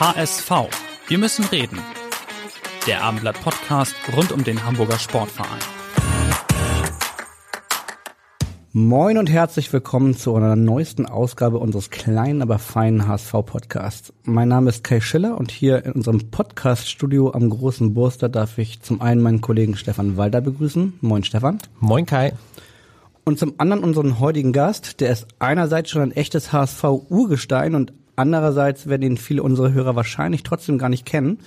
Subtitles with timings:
[0.00, 0.50] HSV.
[1.08, 1.78] Wir müssen reden.
[2.86, 5.60] Der Abendblatt Podcast rund um den Hamburger Sportverein.
[8.72, 14.14] Moin und herzlich willkommen zu einer neuesten Ausgabe unseres kleinen, aber feinen HSV-Podcasts.
[14.24, 18.80] Mein Name ist Kai Schiller und hier in unserem Podcast-Studio am Großen Burster darf ich
[18.80, 20.94] zum einen meinen Kollegen Stefan Walder begrüßen.
[21.02, 21.58] Moin Stefan.
[21.78, 22.32] Moin Kai.
[23.24, 28.86] Und zum anderen unseren heutigen Gast, der ist einerseits schon ein echtes HSV-Urgestein und Andererseits
[28.86, 31.38] werden ihn viele unserer Hörer wahrscheinlich trotzdem gar nicht kennen.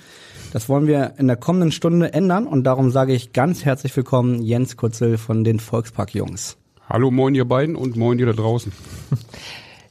[0.52, 4.42] Das wollen wir in der kommenden Stunde ändern und darum sage ich ganz herzlich willkommen
[4.42, 6.56] Jens Kutzel von den Volkspark-Jungs.
[6.88, 8.72] Hallo, moin ihr beiden und moin ihr da draußen.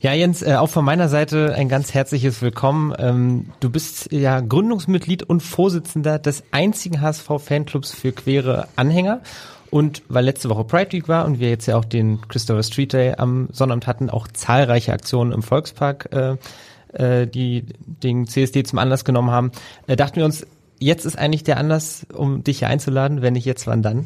[0.02, 2.94] Ja, Jens, äh, auch von meiner Seite ein ganz herzliches Willkommen.
[3.00, 9.22] Ähm, du bist ja Gründungsmitglied und Vorsitzender des einzigen HSV-Fanclubs für queere Anhänger.
[9.70, 12.92] Und weil letzte Woche Pride Week war und wir jetzt ja auch den Christopher Street
[12.92, 16.36] Day am Sonnabend hatten, auch zahlreiche Aktionen im Volkspark äh,
[16.94, 19.52] äh, die den CSD zum Anlass genommen haben,
[19.88, 20.46] äh, dachten wir uns,
[20.80, 23.22] jetzt ist eigentlich der Anlass, um dich hier einzuladen.
[23.22, 24.06] Wenn nicht jetzt, wann dann?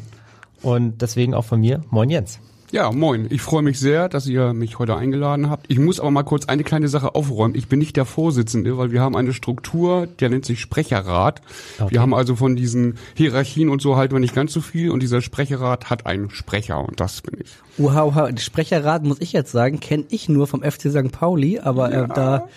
[0.62, 2.40] Und deswegen auch von mir, moin Jens.
[2.70, 3.28] Ja, moin.
[3.30, 5.64] Ich freue mich sehr, dass ihr mich heute eingeladen habt.
[5.68, 7.54] Ich muss aber mal kurz eine kleine Sache aufräumen.
[7.54, 11.40] Ich bin nicht der Vorsitzende, weil wir haben eine Struktur, der nennt sich Sprecherrat.
[11.78, 11.92] Okay.
[11.92, 15.02] Wir haben also von diesen Hierarchien und so halten wir nicht ganz so viel und
[15.02, 17.50] dieser Sprecherrat hat einen Sprecher und das bin ich.
[17.78, 18.28] Wow, wow.
[18.38, 21.10] Sprecherrat muss ich jetzt sagen, kenne ich nur vom FC St.
[21.10, 22.06] Pauli, aber äh, ja.
[22.06, 22.48] da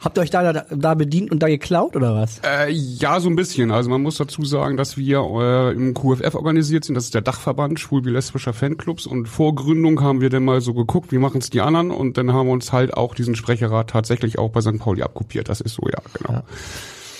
[0.00, 2.40] Habt ihr euch da, da, da bedient und da geklaut oder was?
[2.44, 3.70] Äh, ja, so ein bisschen.
[3.70, 6.94] Also man muss dazu sagen, dass wir äh, im QFF organisiert sind.
[6.94, 9.06] Das ist der Dachverband schwul-lesbischer Fanclubs.
[9.06, 11.90] Und vor Gründung haben wir dann mal so geguckt, wie machen es die anderen.
[11.90, 14.78] Und dann haben wir uns halt auch diesen Sprecherrat tatsächlich auch bei St.
[14.78, 15.48] Pauli abkopiert.
[15.48, 16.32] Das ist so, ja, genau.
[16.38, 16.42] Ja.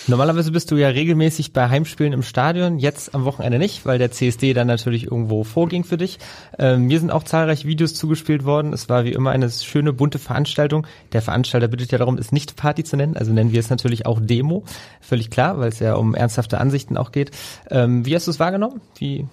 [0.06, 4.10] Normalerweise bist du ja regelmäßig bei Heimspielen im Stadion, jetzt am Wochenende nicht, weil der
[4.10, 6.18] CSD dann natürlich irgendwo vorging für dich.
[6.58, 8.72] Ähm, mir sind auch zahlreiche Videos zugespielt worden.
[8.72, 10.86] Es war wie immer eine schöne, bunte Veranstaltung.
[11.12, 14.06] Der Veranstalter bittet ja darum, es nicht Party zu nennen, also nennen wir es natürlich
[14.06, 14.64] auch Demo.
[15.00, 17.30] Völlig klar, weil es ja um ernsthafte Ansichten auch geht.
[17.70, 18.80] Ähm, wie hast du es wahrgenommen?
[18.98, 19.26] Wie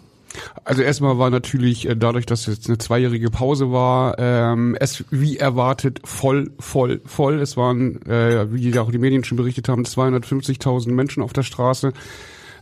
[0.63, 5.37] also erstmal war natürlich äh, dadurch, dass jetzt eine zweijährige Pause war, ähm, es wie
[5.37, 7.39] erwartet voll, voll, voll.
[7.39, 11.93] Es waren, äh, wie auch die Medien schon berichtet haben, 250.000 Menschen auf der Straße.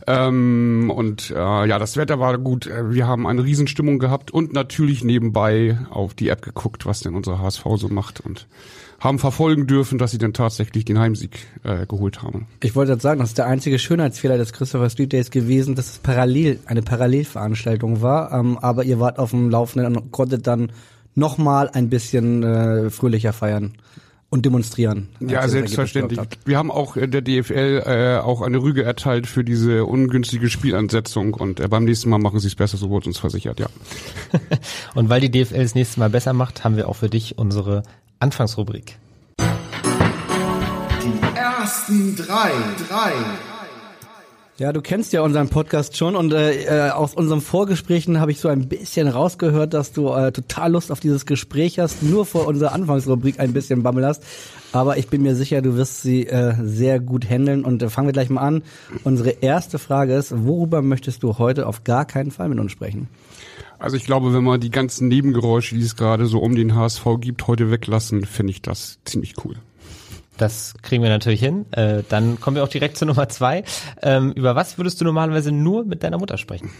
[0.06, 2.66] Ähm, und äh, ja, das Wetter war gut.
[2.66, 7.14] Äh, wir haben eine Riesenstimmung gehabt und natürlich nebenbei auf die App geguckt, was denn
[7.14, 8.46] unsere HSV so macht und
[9.00, 12.46] haben verfolgen dürfen, dass sie dann tatsächlich den Heimsieg äh, geholt haben.
[12.62, 15.90] Ich wollte jetzt sagen, das ist der einzige Schönheitsfehler des Christopher Street Days gewesen, dass
[15.90, 20.72] es parallel eine Parallelveranstaltung war, ähm, aber ihr wart auf dem Laufenden und konntet dann
[21.14, 23.74] nochmal ein bisschen äh, fröhlicher feiern
[24.28, 25.08] und demonstrieren.
[25.20, 26.20] Ja, selbstverständlich.
[26.44, 31.60] Wir haben auch der DFL äh, auch eine Rüge erteilt für diese ungünstige Spielansetzung und
[31.60, 33.68] äh, beim nächsten Mal machen sie es besser, so wurde uns versichert, ja.
[34.94, 37.82] und weil die DFL das nächste Mal besser macht, haben wir auch für dich unsere
[38.18, 38.98] Anfangsrubrik.
[39.38, 42.50] Die ersten drei,
[42.88, 43.12] drei.
[44.58, 48.40] Ja, du kennst ja unseren Podcast schon und äh, äh aus unseren Vorgesprächen habe ich
[48.40, 52.46] so ein bisschen rausgehört, dass du äh, total Lust auf dieses Gespräch hast, nur vor
[52.46, 54.22] unserer Anfangsrubrik ein bisschen Bammel hast.
[54.72, 58.08] Aber ich bin mir sicher, du wirst sie äh, sehr gut handeln und äh, fangen
[58.08, 58.62] wir gleich mal an.
[59.04, 63.08] Unsere erste Frage ist, worüber möchtest du heute auf gar keinen Fall mit uns sprechen?
[63.78, 67.04] Also ich glaube, wenn wir die ganzen Nebengeräusche, die es gerade so um den HSV
[67.20, 69.56] gibt, heute weglassen, finde ich das ziemlich cool.
[70.36, 71.66] Das kriegen wir natürlich hin.
[71.72, 73.64] Äh, dann kommen wir auch direkt zur Nummer zwei.
[74.02, 76.70] Ähm, über was würdest du normalerweise nur mit deiner Mutter sprechen?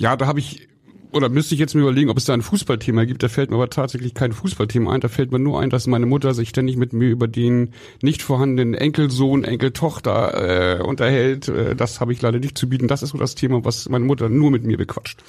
[0.00, 0.68] Ja, da habe ich
[1.12, 3.22] oder müsste ich jetzt mir überlegen, ob es da ein Fußballthema gibt.
[3.22, 5.00] Da fällt mir aber tatsächlich kein Fußballthema ein.
[5.00, 8.22] Da fällt mir nur ein, dass meine Mutter sich ständig mit mir über den nicht
[8.22, 11.48] vorhandenen Enkelsohn, Enkeltochter äh, unterhält.
[11.48, 12.88] Äh, das habe ich leider nicht zu bieten.
[12.88, 15.22] Das ist so das Thema, was meine Mutter nur mit mir bequatscht.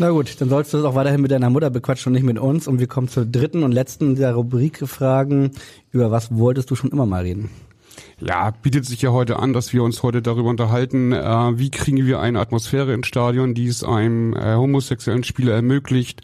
[0.00, 2.38] Na gut, dann sollst du das auch weiterhin mit deiner Mutter bequatschen und nicht mit
[2.38, 2.66] uns.
[2.66, 5.50] Und wir kommen zur dritten und letzten der Rubrik Fragen.
[5.92, 7.50] Über was wolltest du schon immer mal reden?
[8.18, 12.06] Ja, bietet sich ja heute an, dass wir uns heute darüber unterhalten, äh, wie kriegen
[12.06, 16.22] wir eine Atmosphäre ins Stadion, die es einem äh, homosexuellen Spieler ermöglicht,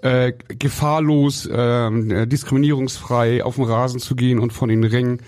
[0.00, 5.18] äh, gefahrlos, äh, diskriminierungsfrei auf den Rasen zu gehen und von den Rängen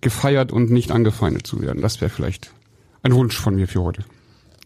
[0.00, 1.82] gefeiert und nicht angefeindet zu werden.
[1.82, 2.52] Das wäre vielleicht
[3.04, 4.04] ein Wunsch von mir für heute.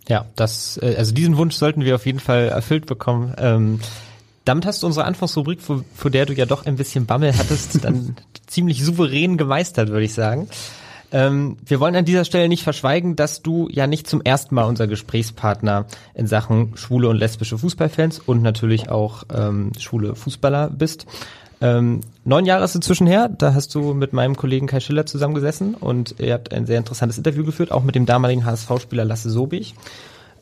[0.09, 3.35] Ja, das, äh, also diesen Wunsch sollten wir auf jeden Fall erfüllt bekommen.
[3.39, 3.81] Ähm,
[4.45, 7.85] damit hast du unsere Anfangsrubrik, vor, vor der du ja doch ein bisschen Bammel hattest,
[7.85, 8.17] dann
[8.47, 10.49] ziemlich souverän gemeistert, würde ich sagen.
[11.11, 14.65] Ähm, wir wollen an dieser Stelle nicht verschweigen, dass du ja nicht zum ersten Mal
[14.65, 21.07] unser Gesprächspartner in Sachen schwule und lesbische Fußballfans und natürlich auch ähm, schwule Fußballer bist.
[21.61, 25.75] Ähm, neun Jahre ist inzwischen her, da hast du mit meinem Kollegen Kai Schiller zusammengesessen
[25.75, 29.75] und ihr habt ein sehr interessantes Interview geführt, auch mit dem damaligen HSV-Spieler Lasse Sobich.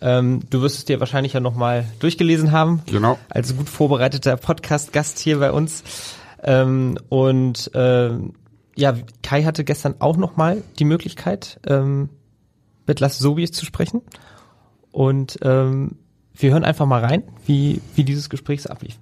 [0.00, 2.82] Ähm, du wirst es dir wahrscheinlich ja nochmal durchgelesen haben.
[2.86, 3.18] Genau.
[3.30, 5.82] Als gut vorbereiteter Podcast-Gast hier bei uns.
[6.42, 8.34] Ähm, und ähm,
[8.76, 12.10] ja, Kai hatte gestern auch nochmal die Möglichkeit, ähm,
[12.86, 14.02] mit Lasse Sobich zu sprechen.
[14.92, 15.96] Und ähm,
[16.34, 18.98] wir hören einfach mal rein, wie, wie dieses Gespräch so ablief.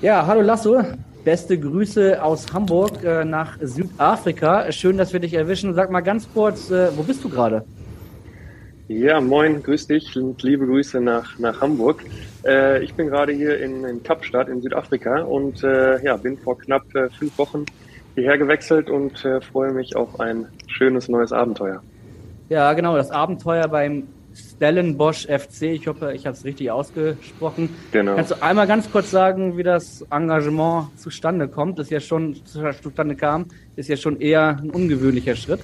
[0.00, 0.80] Ja, hallo Lasso.
[1.24, 4.70] Beste Grüße aus Hamburg äh, nach Südafrika.
[4.70, 5.74] Schön, dass wir dich erwischen.
[5.74, 7.64] Sag mal ganz kurz, äh, wo bist du gerade?
[8.86, 12.04] Ja, moin, grüß dich und liebe Grüße nach, nach Hamburg.
[12.46, 16.56] Äh, ich bin gerade hier in, in Kapstadt in Südafrika und äh, ja, bin vor
[16.56, 17.64] knapp äh, fünf Wochen
[18.14, 21.82] hierher gewechselt und äh, freue mich auf ein schönes neues Abenteuer.
[22.50, 24.04] Ja, genau, das Abenteuer beim
[24.58, 25.62] Stellenbosch FC.
[25.62, 27.70] Ich hoffe, ich habe es richtig ausgesprochen.
[27.92, 28.16] Genau.
[28.16, 31.78] Kannst du einmal ganz kurz sagen, wie das Engagement zustande kommt?
[31.78, 33.46] Das ja schon zustande kam,
[33.76, 35.60] ist ja schon eher ein ungewöhnlicher Schritt.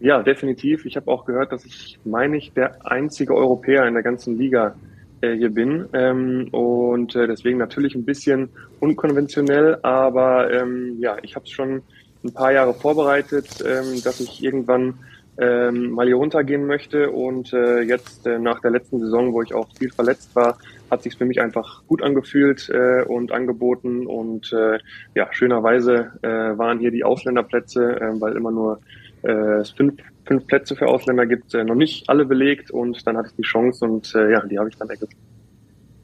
[0.00, 0.84] Ja, definitiv.
[0.86, 4.74] Ich habe auch gehört, dass ich, meine ich, der einzige Europäer in der ganzen Liga
[5.20, 8.48] äh, hier bin ähm, und äh, deswegen natürlich ein bisschen
[8.80, 11.82] unkonventionell, aber ähm, ja, ich habe es schon
[12.24, 14.94] ein paar Jahre vorbereitet, ähm, dass ich irgendwann
[15.38, 17.10] ähm, mal hier runtergehen möchte.
[17.10, 20.58] Und äh, jetzt äh, nach der letzten Saison, wo ich auch viel verletzt war,
[20.90, 24.06] hat sich für mich einfach gut angefühlt äh, und angeboten.
[24.06, 24.78] Und äh,
[25.14, 28.80] ja, schönerweise äh, waren hier die Ausländerplätze, äh, weil immer nur
[29.22, 29.94] äh, fünf,
[30.24, 32.70] fünf Plätze für Ausländer gibt, äh, noch nicht alle belegt.
[32.70, 35.16] Und dann hatte ich die Chance und äh, ja, die habe ich dann ergriffen.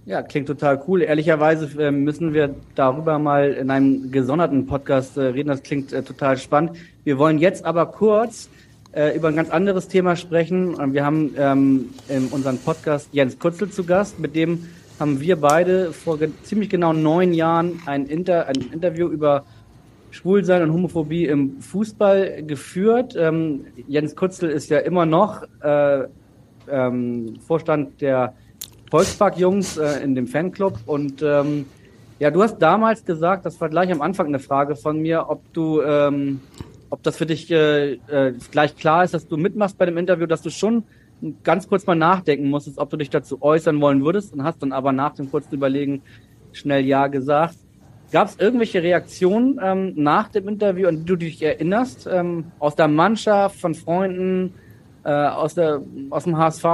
[0.05, 1.03] Ja, klingt total cool.
[1.03, 5.49] Ehrlicherweise äh, müssen wir darüber mal in einem gesonderten Podcast äh, reden.
[5.49, 6.73] Das klingt äh, total spannend.
[7.05, 8.51] Wir wollen jetzt aber kurz
[8.93, 10.93] äh, über ein ganz anderes Thema sprechen.
[10.93, 14.19] Wir haben ähm, in unserem Podcast Jens Kutzel zu Gast.
[14.19, 14.69] Mit dem
[15.01, 19.45] haben wir beide vor ge ziemlich genau neun Jahren ein, Inter ein Interview über
[20.11, 23.17] Schwulsein und Homophobie im Fußball geführt.
[23.19, 26.05] Ähm, Jens Kutzel ist ja immer noch äh,
[26.71, 28.35] ähm, Vorstand der
[28.91, 31.65] Volkspark-Jungs äh, in dem Fanclub und ähm,
[32.19, 35.41] ja, du hast damals gesagt, das war gleich am Anfang eine Frage von mir, ob
[35.55, 36.41] du ähm,
[36.93, 40.27] ob das für dich äh, äh, gleich klar ist, dass du mitmachst bei dem Interview,
[40.27, 40.85] dass du schon
[41.43, 44.73] ganz kurz mal nachdenken musstest, ob du dich dazu äußern wollen würdest und hast dann
[44.73, 46.03] aber nach dem kurzen Überlegen
[46.53, 47.55] schnell Ja gesagt.
[48.13, 52.77] Gab es irgendwelche Reaktionen ähm, nach dem Interview, an die du dich erinnerst, ähm, aus
[52.77, 54.53] der Mannschaft, von Freunden,
[55.03, 55.81] äh, aus, der,
[56.11, 56.67] aus dem HSV?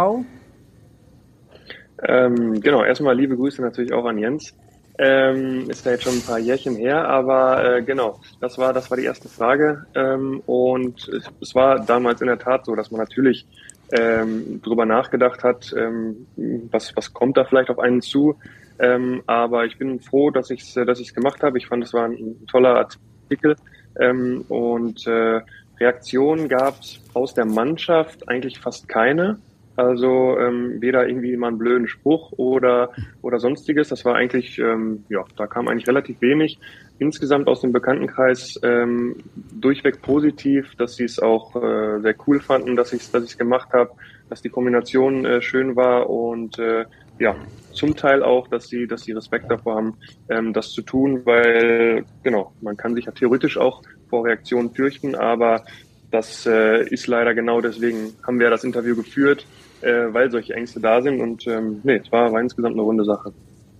[2.03, 4.53] Ähm, genau, erstmal liebe Grüße natürlich auch an Jens.
[5.01, 8.91] Ähm, ist ja jetzt schon ein paar Jährchen her, aber äh, genau, das war das
[8.91, 12.91] war die erste Frage ähm, und es, es war damals in der Tat so, dass
[12.91, 13.47] man natürlich
[13.93, 16.27] ähm, drüber nachgedacht hat, ähm,
[16.73, 18.37] was was kommt da vielleicht auf einen zu,
[18.81, 21.59] ähm, aber ich bin froh, dass ich dass ich es gemacht habe.
[21.59, 23.55] Ich fand, es war ein, ein toller Artikel
[24.01, 25.41] ähm, und äh,
[25.79, 29.39] Reaktionen gab es aus der Mannschaft eigentlich fast keine.
[29.79, 32.91] Also ähm, weder irgendwie mal einen blöden Spruch oder
[33.23, 33.89] oder sonstiges.
[33.89, 36.59] Das war eigentlich, ähm, ja, da kam eigentlich relativ wenig.
[36.99, 42.75] Insgesamt aus dem Bekanntenkreis ähm, durchweg positiv, dass sie es auch äh, sehr cool fanden,
[42.75, 43.91] dass ich es dass ich's gemacht habe,
[44.29, 46.85] dass die Kombination äh, schön war und äh,
[47.21, 47.37] ja,
[47.73, 49.95] zum Teil auch, dass sie, dass sie Respekt davor haben,
[50.29, 55.15] ähm, das zu tun, weil genau, man kann sich ja theoretisch auch vor Reaktionen fürchten,
[55.15, 55.63] aber
[56.11, 59.47] das äh, ist leider genau deswegen haben wir das Interview geführt
[59.83, 61.21] äh, weil solche Ängste da sind.
[61.21, 63.33] Und ähm, nee, es war, war insgesamt eine runde Sache.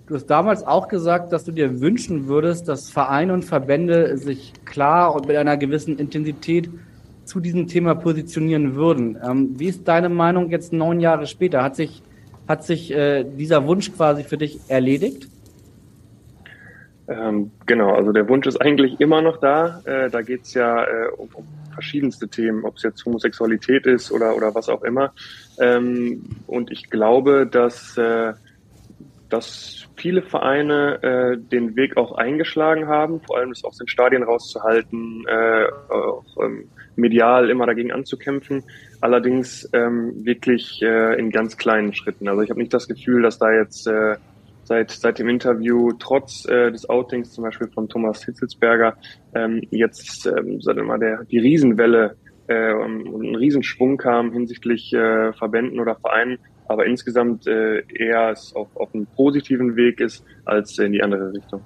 [0.07, 4.55] Du hast damals auch gesagt, dass du dir wünschen würdest, dass Vereine und Verbände sich
[4.65, 6.71] klar und mit einer gewissen Intensität
[7.25, 9.19] zu diesem Thema positionieren würden.
[9.23, 11.63] Ähm, wie ist deine Meinung jetzt neun Jahre später?
[11.63, 12.03] Hat sich,
[12.49, 15.29] hat sich äh, dieser Wunsch quasi für dich erledigt?
[17.07, 19.83] Ähm, genau, also der Wunsch ist eigentlich immer noch da.
[19.85, 24.35] Äh, da geht's ja äh, um, um verschiedenste Themen, ob es jetzt Homosexualität ist oder,
[24.37, 25.13] oder was auch immer.
[25.61, 28.35] Ähm, und ich glaube, dass, äh,
[29.29, 34.23] dass viele Vereine äh, den Weg auch eingeschlagen haben, vor allem das aus den Stadien
[34.23, 38.65] rauszuhalten, äh, auch ähm, medial immer dagegen anzukämpfen.
[39.01, 42.27] Allerdings ähm, wirklich in ganz kleinen Schritten.
[42.27, 43.89] Also ich habe nicht das Gefühl, dass da jetzt
[44.69, 48.97] seit, seit dem Interview, trotz äh, des Outings zum Beispiel von Thomas Hitzelsberger,
[49.35, 52.17] ähm, jetzt, ähm, sagen wir mal, der, die Riesenwelle
[52.49, 58.55] äh, und ein Riesenschwung kam hinsichtlich äh, Verbänden oder Vereinen, aber insgesamt äh, eher es
[58.55, 61.61] auf, auf einem positiven Weg ist als in die andere Richtung.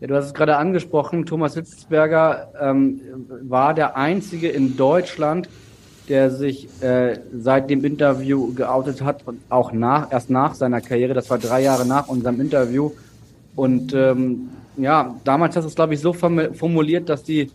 [0.00, 3.00] Ja, du hast es gerade angesprochen, Thomas Hitzberger ähm,
[3.42, 5.48] war der Einzige in Deutschland,
[6.08, 11.14] der sich äh, seit dem Interview geoutet hat und auch nach, erst nach seiner Karriere,
[11.14, 12.92] das war drei Jahre nach unserem Interview.
[13.56, 17.50] Und ähm, ja, damals hast du es, glaube ich, so formuliert, dass die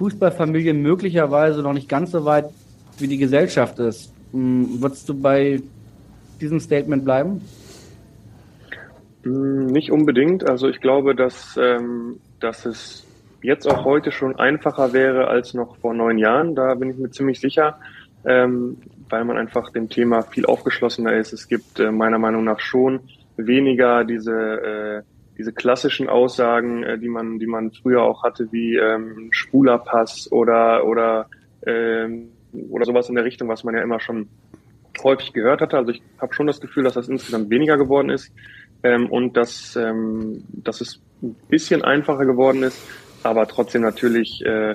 [0.00, 2.46] Fußballfamilie möglicherweise noch nicht ganz so weit
[2.98, 4.10] wie die Gesellschaft ist.
[4.32, 5.60] Hm, würdest du bei
[6.40, 7.42] diesem Statement bleiben?
[9.24, 10.48] Hm, nicht unbedingt.
[10.48, 13.06] Also ich glaube, dass, ähm, dass es
[13.42, 16.54] jetzt auch heute schon einfacher wäre als noch vor neun Jahren.
[16.54, 17.78] Da bin ich mir ziemlich sicher,
[18.24, 18.78] ähm,
[19.10, 21.34] weil man einfach dem Thema viel aufgeschlossener ist.
[21.34, 23.00] Es gibt äh, meiner Meinung nach schon
[23.36, 25.02] weniger diese äh,
[25.40, 29.82] diese klassischen Aussagen, äh, die man die man früher auch hatte, wie ähm, schwuler
[30.30, 31.30] oder oder
[31.66, 32.28] ähm,
[32.68, 34.28] oder sowas in der Richtung, was man ja immer schon
[35.02, 35.78] häufig gehört hatte.
[35.78, 38.30] Also ich habe schon das Gefühl, dass das insgesamt weniger geworden ist
[38.82, 42.78] ähm, und dass, ähm, dass es ein bisschen einfacher geworden ist,
[43.22, 44.74] aber trotzdem natürlich äh,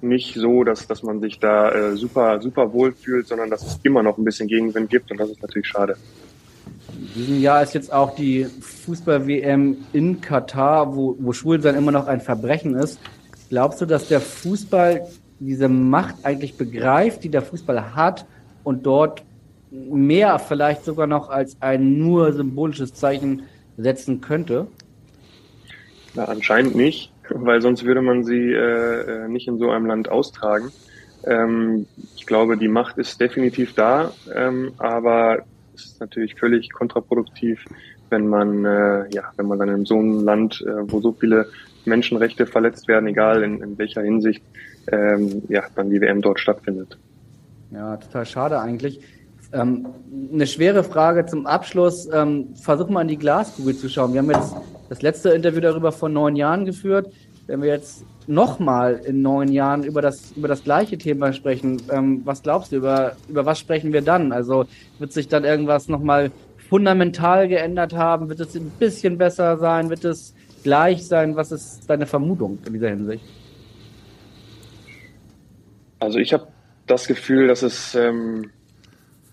[0.00, 3.80] nicht so, dass, dass man sich da äh, super, super wohl fühlt, sondern dass es
[3.82, 5.96] immer noch ein bisschen Gegenwind gibt und das ist natürlich schade.
[7.16, 12.20] Diesem Jahr ist jetzt auch die Fußball-WM in Katar, wo, wo Schwulsein immer noch ein
[12.20, 13.00] Verbrechen ist.
[13.48, 15.06] Glaubst du, dass der Fußball
[15.40, 18.26] diese Macht eigentlich begreift, die der Fußball hat
[18.64, 19.24] und dort
[19.70, 23.44] mehr vielleicht sogar noch als ein nur symbolisches Zeichen
[23.78, 24.66] setzen könnte?
[26.14, 30.10] Na, anscheinend nicht, weil sonst würde man sie äh, äh, nicht in so einem Land
[30.10, 30.70] austragen.
[31.24, 35.44] Ähm, ich glaube, die Macht ist definitiv da, ähm, aber
[35.78, 37.64] es ist natürlich völlig kontraproduktiv,
[38.10, 41.46] wenn man äh, ja, wenn man dann in so einem Land, äh, wo so viele
[41.84, 44.42] Menschenrechte verletzt werden, egal in, in welcher Hinsicht,
[44.90, 46.98] ähm, ja, dann die WM dort stattfindet.
[47.70, 49.00] Ja, total schade eigentlich.
[49.52, 49.86] Ähm,
[50.32, 52.08] eine schwere Frage zum Abschluss.
[52.12, 54.12] Ähm, versuch mal in die Glaskugel zu schauen.
[54.12, 54.54] Wir haben jetzt
[54.88, 57.12] das letzte Interview darüber vor neun Jahren geführt.
[57.46, 62.22] Wenn wir jetzt nochmal in neun Jahren über das, über das gleiche Thema sprechen, ähm,
[62.24, 64.32] was glaubst du, über, über was sprechen wir dann?
[64.32, 64.64] Also
[64.98, 66.30] wird sich dann irgendwas nochmal
[66.68, 68.28] fundamental geändert haben?
[68.28, 69.90] Wird es ein bisschen besser sein?
[69.90, 71.36] Wird es gleich sein?
[71.36, 73.24] Was ist deine Vermutung in dieser Hinsicht?
[75.98, 76.48] Also ich habe
[76.86, 78.50] das Gefühl, dass es ähm,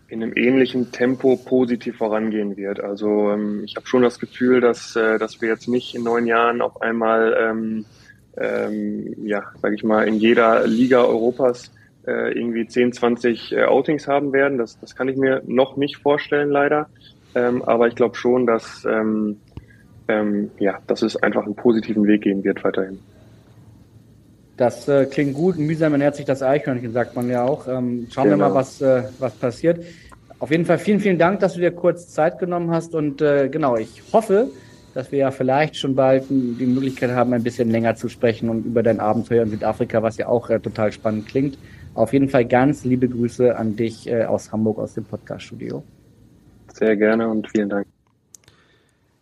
[0.07, 2.79] in einem ähnlichen Tempo positiv vorangehen wird.
[2.79, 6.27] Also ähm, ich habe schon das Gefühl, dass, äh, dass wir jetzt nicht in neun
[6.27, 7.85] Jahren auf einmal, ähm,
[8.37, 11.71] ähm, ja, sage ich mal, in jeder Liga Europas
[12.07, 14.57] äh, irgendwie 10, 20 äh, Outings haben werden.
[14.57, 16.89] Das, das kann ich mir noch nicht vorstellen, leider.
[17.35, 19.37] Ähm, aber ich glaube schon, dass, ähm,
[20.07, 22.99] ähm, ja, dass es einfach einen positiven Weg gehen wird weiterhin.
[24.57, 25.57] Das äh, klingt gut.
[25.57, 27.67] Mühsam ernährt sich das Eichhörnchen, sagt man ja auch.
[27.67, 28.25] Ähm, schauen genau.
[28.25, 28.55] wir mal, genau.
[28.55, 29.83] was, äh, was passiert.
[30.39, 32.93] Auf jeden Fall vielen, vielen Dank, dass du dir kurz Zeit genommen hast.
[32.93, 34.49] Und äh, genau, ich hoffe,
[34.93, 38.65] dass wir ja vielleicht schon bald die Möglichkeit haben, ein bisschen länger zu sprechen und
[38.65, 41.57] über dein Abenteuer in Südafrika, was ja auch äh, total spannend klingt.
[41.95, 45.83] Auf jeden Fall ganz liebe Grüße an dich äh, aus Hamburg, aus dem Podcast-Studio.
[46.73, 47.87] Sehr gerne und vielen Dank.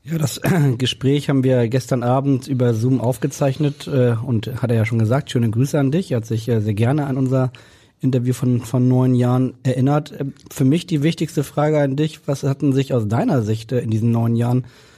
[0.04, 4.78] Ja, das äh, Gespräch haben wir gestern Abend über Zoom aufgezeichnet äh, und hat er
[4.78, 6.12] ja schon gesagt, schöne Grüße an dich.
[6.12, 7.52] Er hat sich äh, sehr gerne an unser
[8.00, 10.12] Interview von, von neun Jahren erinnert.
[10.12, 13.72] Äh, für mich die wichtigste Frage an dich, was hat denn sich aus deiner Sicht
[13.72, 14.91] äh, in diesen neun Jahren äh,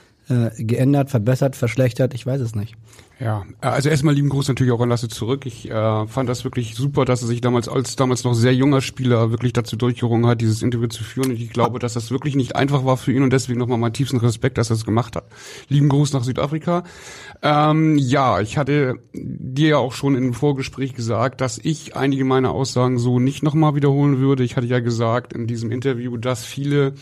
[0.58, 2.14] geändert, verbessert, verschlechtert?
[2.14, 2.76] Ich weiß es nicht.
[3.20, 5.46] Ja, also erstmal lieben Gruß natürlich auch an Lasse zurück.
[5.46, 8.82] Ich äh, fand das wirklich super, dass er sich damals als damals noch sehr junger
[8.82, 11.30] Spieler wirklich dazu durchgerungen hat, dieses Interview zu führen.
[11.30, 13.94] Und ich glaube, dass das wirklich nicht einfach war für ihn und deswegen nochmal meinen
[13.94, 15.26] tiefsten Respekt, dass er es gemacht hat.
[15.70, 16.84] Lieben Gruß nach Südafrika.
[17.44, 22.52] Ähm, ja, ich hatte dir ja auch schon im Vorgespräch gesagt, dass ich einige meiner
[22.52, 24.44] Aussagen so nicht nochmal wiederholen würde.
[24.44, 26.94] Ich hatte ja gesagt in diesem Interview, dass viele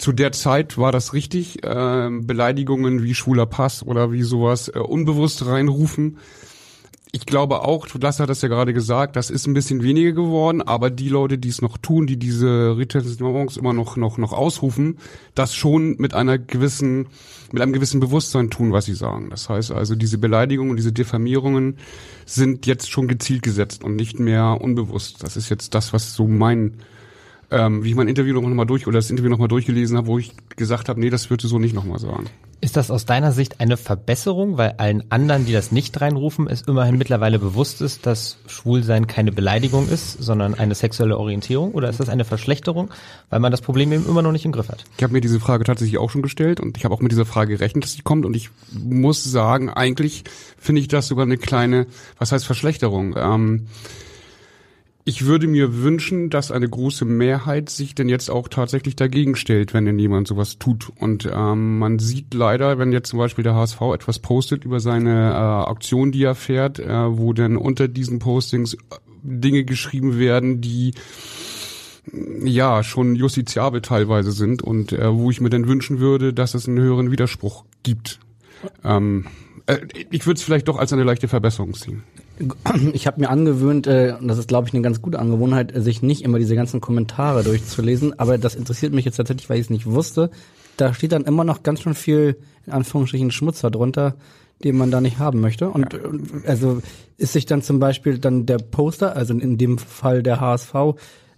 [0.00, 1.62] zu der Zeit war das richtig.
[1.62, 6.16] Äh, Beleidigungen wie schwuler Pass oder wie sowas äh, unbewusst reinrufen.
[7.12, 10.62] Ich glaube auch, Lasse hat das ja gerade gesagt, das ist ein bisschen weniger geworden,
[10.62, 14.98] aber die Leute, die es noch tun, die diese Retentions immer noch, noch, noch ausrufen,
[15.34, 17.08] das schon mit einer gewissen,
[17.50, 19.28] mit einem gewissen Bewusstsein tun, was sie sagen.
[19.28, 21.78] Das heißt also, diese Beleidigungen, diese Diffamierungen
[22.26, 25.22] sind jetzt schon gezielt gesetzt und nicht mehr unbewusst.
[25.24, 26.76] Das ist jetzt das, was so mein
[27.50, 30.06] ähm, wie ich mein Interview noch mal durch oder das Interview noch mal durchgelesen habe,
[30.06, 32.26] wo ich gesagt habe, nee, das würde so nicht noch mal sagen.
[32.62, 36.60] Ist das aus deiner Sicht eine Verbesserung, weil allen anderen, die das nicht reinrufen, es
[36.62, 41.72] immerhin mittlerweile bewusst ist, dass Schwulsein keine Beleidigung ist, sondern eine sexuelle Orientierung?
[41.72, 42.90] Oder ist das eine Verschlechterung,
[43.30, 44.84] weil man das Problem eben immer noch nicht im Griff hat?
[44.98, 47.24] Ich habe mir diese Frage tatsächlich auch schon gestellt und ich habe auch mit dieser
[47.24, 48.26] Frage gerechnet, dass sie kommt.
[48.26, 50.24] Und ich muss sagen, eigentlich
[50.58, 51.86] finde ich das sogar eine kleine,
[52.18, 53.14] was heißt Verschlechterung?
[53.16, 53.68] Ähm,
[55.10, 59.74] Ich würde mir wünschen, dass eine große Mehrheit sich denn jetzt auch tatsächlich dagegen stellt,
[59.74, 60.92] wenn denn jemand sowas tut.
[61.00, 65.30] Und ähm, man sieht leider, wenn jetzt zum Beispiel der HSV etwas postet über seine
[65.30, 68.78] äh, Aktion, die er fährt, äh, wo dann unter diesen Postings äh,
[69.24, 70.92] Dinge geschrieben werden, die
[72.44, 76.68] ja schon justiziabel teilweise sind und äh, wo ich mir dann wünschen würde, dass es
[76.68, 78.20] einen höheren Widerspruch gibt.
[78.84, 79.26] Ähm,
[79.66, 79.78] äh,
[80.12, 82.04] ich würde es vielleicht doch als eine leichte Verbesserung sehen.
[82.92, 85.80] Ich habe mir angewöhnt, äh, und das ist, glaube ich, eine ganz gute Angewohnheit, äh,
[85.80, 88.18] sich nicht immer diese ganzen Kommentare durchzulesen.
[88.18, 90.30] Aber das interessiert mich jetzt tatsächlich, weil ich es nicht wusste.
[90.76, 94.16] Da steht dann immer noch ganz schön viel, in Anführungsstrichen, Schmutzer drunter,
[94.64, 95.68] den man da nicht haben möchte.
[95.68, 96.00] Und ja.
[96.46, 96.80] also
[97.16, 100.74] ist sich dann zum Beispiel dann der Poster, also in dem Fall der HSV,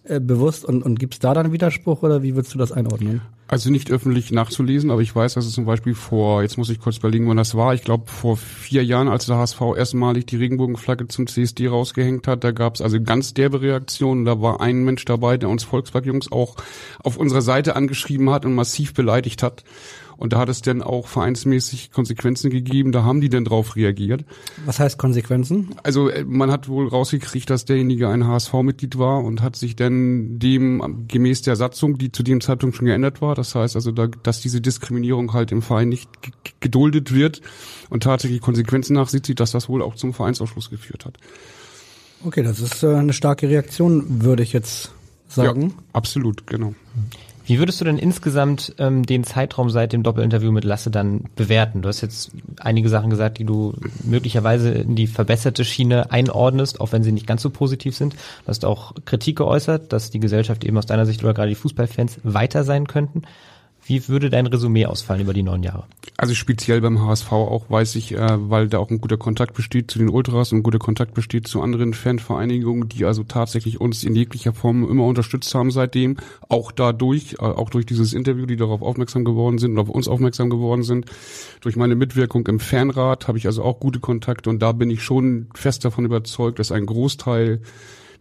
[0.05, 3.23] äh, bewusst und, und gibt es da dann Widerspruch oder wie würdest du das einordnen?
[3.53, 6.81] Also nicht öffentlich nachzulesen, aber ich weiß, dass es zum Beispiel vor, jetzt muss ich
[6.81, 10.37] kurz überlegen, wann das war, ich glaube vor vier Jahren, als der HSV erstmalig die
[10.37, 14.25] Regenbogenflagge zum CSD rausgehängt hat, da gab es also ganz derbe Reaktionen.
[14.25, 16.57] Da war ein Mensch dabei, der uns Volkswagen-Jungs auch
[17.05, 19.65] auf unserer Seite angeschrieben hat und massiv beleidigt hat.
[20.23, 22.93] Und da hat es dann auch vereinsmäßig Konsequenzen gegeben.
[22.93, 24.25] Da haben die dann drauf reagiert.
[24.67, 25.75] Was heißt Konsequenzen?
[25.83, 30.39] Also äh, man hat wohl rausgekriegt, dass derjenige ein HSV-Mitglied war und hat sich dann
[30.39, 34.07] dem gemäß der Satzung, die zu dem Zeitpunkt schon geändert war, das heißt also, da,
[34.07, 36.09] dass diese Diskriminierung halt im Verein nicht
[36.61, 37.41] geduldet wird
[37.91, 41.19] und tatsächlich Konsequenzen nachsieht, dass das wohl auch zum Vereinsausschluss geführt hat.
[42.25, 44.93] Okay, das ist äh, eine starke Reaktion, würde ich jetzt
[45.27, 45.63] sagen.
[45.63, 46.75] Ja, absolut, genau.
[47.53, 51.83] Wie würdest du denn insgesamt ähm, den Zeitraum seit dem Doppelinterview mit Lasse dann bewerten?
[51.83, 56.93] Du hast jetzt einige Sachen gesagt, die du möglicherweise in die verbesserte Schiene einordnest, auch
[56.93, 58.15] wenn sie nicht ganz so positiv sind.
[58.15, 61.55] Du hast auch Kritik geäußert, dass die Gesellschaft eben aus deiner Sicht oder gerade die
[61.55, 63.21] Fußballfans weiter sein könnten.
[63.85, 65.85] Wie würde dein Resümee ausfallen über die neun Jahre?
[66.17, 69.91] Also speziell beim HSV auch weiß ich, äh, weil da auch ein guter Kontakt besteht
[69.91, 74.05] zu den Ultras und ein guter Kontakt besteht zu anderen Fanvereinigungen, die also tatsächlich uns
[74.05, 76.17] in jeglicher Form immer unterstützt haben seitdem.
[76.49, 80.07] Auch dadurch, äh, auch durch dieses Interview, die darauf aufmerksam geworden sind und auf uns
[80.07, 81.07] aufmerksam geworden sind.
[81.61, 85.03] Durch meine Mitwirkung im Fanrat habe ich also auch gute Kontakte und da bin ich
[85.03, 87.61] schon fest davon überzeugt, dass ein Großteil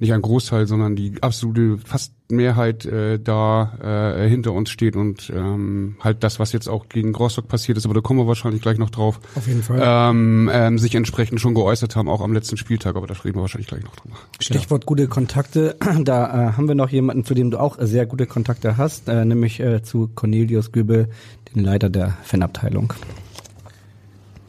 [0.02, 5.32] nicht ein Großteil, sondern die absolute fast Mehrheit äh, da äh, hinter uns steht und
[5.34, 8.64] ähm, halt das, was jetzt auch gegen Rostock passiert ist, aber da kommen wir wahrscheinlich
[8.64, 9.20] gleich noch drauf.
[9.36, 9.80] Auf jeden Fall.
[9.84, 13.42] Ähm, ähm, sich entsprechend schon geäußert haben, auch am letzten Spieltag, aber da reden wir
[13.42, 14.16] wahrscheinlich gleich noch drüber.
[14.40, 14.88] Stichwort ja.
[14.88, 18.78] gute Kontakte, da äh, haben wir noch jemanden, zu dem du auch sehr gute Kontakte
[18.78, 21.10] hast, äh, nämlich äh, zu Cornelius Göbel,
[21.54, 22.94] den Leiter der Fanabteilung.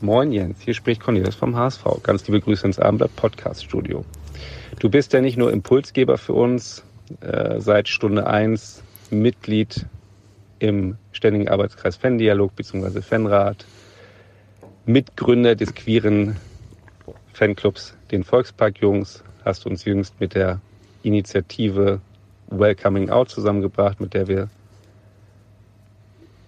[0.01, 1.85] Moin Jens, hier spricht Cornelius vom HSV.
[2.03, 4.05] Ganz liebe Grüße ins Abendblatt Podcast Studio.
[4.79, 6.85] Du bist ja nicht nur Impulsgeber für uns,
[7.21, 9.87] äh, seit Stunde eins Mitglied
[10.59, 13.03] im Ständigen Arbeitskreis Fan-Dialog bzw.
[13.03, 13.67] Fanrat,
[14.87, 16.37] Mitgründer des queeren
[17.33, 20.61] Fanclubs, den Volkspark-Jungs, hast du uns jüngst mit der
[21.03, 22.01] Initiative
[22.49, 24.49] Welcoming Out zusammengebracht, mit der wir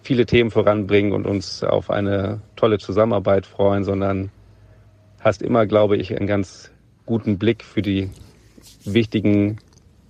[0.03, 4.31] viele Themen voranbringen und uns auf eine tolle Zusammenarbeit freuen, sondern
[5.21, 6.71] hast immer, glaube ich, einen ganz
[7.07, 8.11] guten Blick für die
[8.85, 9.59] wichtigen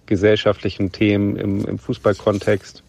[0.07, 2.83] gesellschaftlichen Themen im, im Fußballkontext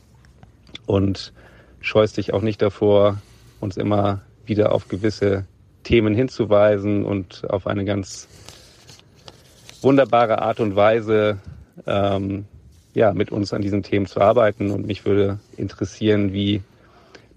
[0.86, 1.34] und
[1.80, 3.22] scheust dich auch nicht davor,
[3.60, 5.46] uns immer wieder auf gewisse
[5.84, 8.28] Themen hinzuweisen und auf eine ganz
[9.82, 11.38] wunderbare Art und Weise
[11.86, 12.46] ähm,
[12.94, 14.72] ja, mit uns an diesen Themen zu arbeiten.
[14.72, 16.62] Und mich würde interessieren, wie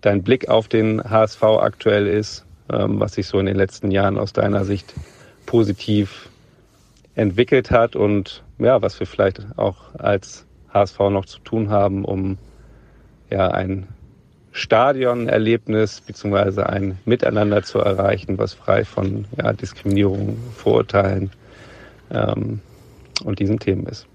[0.00, 4.18] dein Blick auf den HSV aktuell ist, ähm, was sich so in den letzten Jahren
[4.18, 4.94] aus deiner Sicht
[5.46, 6.28] positiv
[7.18, 12.38] entwickelt hat und ja, was wir vielleicht auch als HSV noch zu tun haben, um
[13.28, 13.88] ja ein
[14.52, 16.62] Stadionerlebnis bzw.
[16.62, 21.30] ein Miteinander zu erreichen, was frei von ja, Diskriminierung, Vorurteilen
[22.12, 22.60] ähm,
[23.24, 24.06] und diesen Themen ist.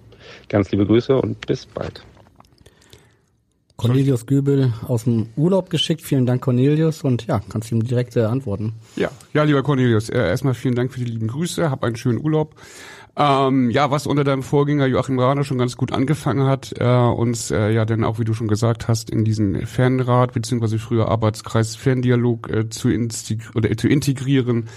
[0.48, 2.06] Ganz liebe Grüße und bis bald.
[3.78, 6.02] Cornelius Göbel aus dem Urlaub geschickt.
[6.02, 7.04] Vielen Dank, Cornelius.
[7.04, 8.74] Und ja, kannst du ihm direkt äh, antworten.
[8.96, 11.70] Ja, ja, lieber Cornelius, äh, erstmal vielen Dank für die lieben Grüße.
[11.70, 12.56] Hab einen schönen Urlaub.
[13.16, 17.52] Ähm, ja, was unter deinem Vorgänger Joachim Rahner schon ganz gut angefangen hat, äh, uns
[17.52, 21.76] äh, ja dann auch, wie du schon gesagt hast, in diesen Fanrat beziehungsweise früher Arbeitskreis
[21.76, 22.90] Fandialog äh, zu,
[23.54, 24.68] oder, äh, zu integrieren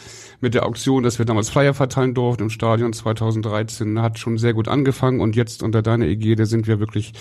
[0.43, 4.53] mit der Auktion, dass wir damals Flyer verteilen durften im Stadion 2013, hat schon sehr
[4.53, 7.15] gut angefangen und jetzt unter deiner Ägide sind wir wirklich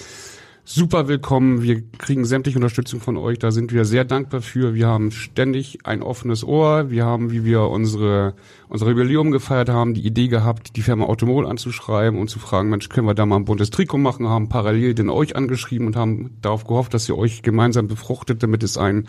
[0.67, 1.62] super willkommen.
[1.62, 3.38] Wir kriegen sämtliche Unterstützung von euch.
[3.38, 4.73] Da sind wir sehr dankbar für.
[4.73, 6.89] Wir haben ständig ein offenes Ohr.
[6.89, 8.34] Wir haben, wie wir unsere,
[8.67, 12.89] unsere Jubiläum gefeiert haben, die Idee gehabt, die Firma Automol anzuschreiben und zu fragen, Mensch,
[12.89, 14.28] können wir da mal ein buntes Trikot machen?
[14.28, 18.63] Haben parallel den euch angeschrieben und haben darauf gehofft, dass ihr euch gemeinsam befruchtet, damit
[18.63, 19.08] es ein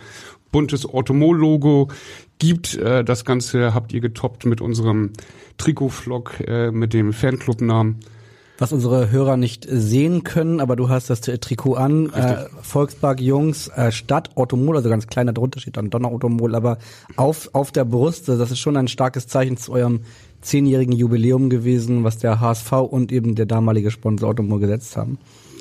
[0.53, 1.89] buntes Automol-Logo
[2.39, 2.75] gibt.
[2.75, 5.13] Äh, das Ganze habt ihr getoppt mit unserem
[5.57, 7.97] Trikot-Vlog, äh, mit dem Fanclub-Namen.
[8.59, 13.69] Was unsere Hörer nicht sehen können, aber du hast das Trikot an, äh, Volkspark Jungs,
[13.69, 16.79] äh, Stadt Automol, also ganz kleiner drunter steht dann Donner Automol, aber
[17.17, 20.01] auf, auf der Brust, das ist schon ein starkes Zeichen zu eurem
[20.41, 25.19] zehnjährigen Jubiläum gewesen, was der HSV und eben der damalige Sponsor Automol gesetzt haben.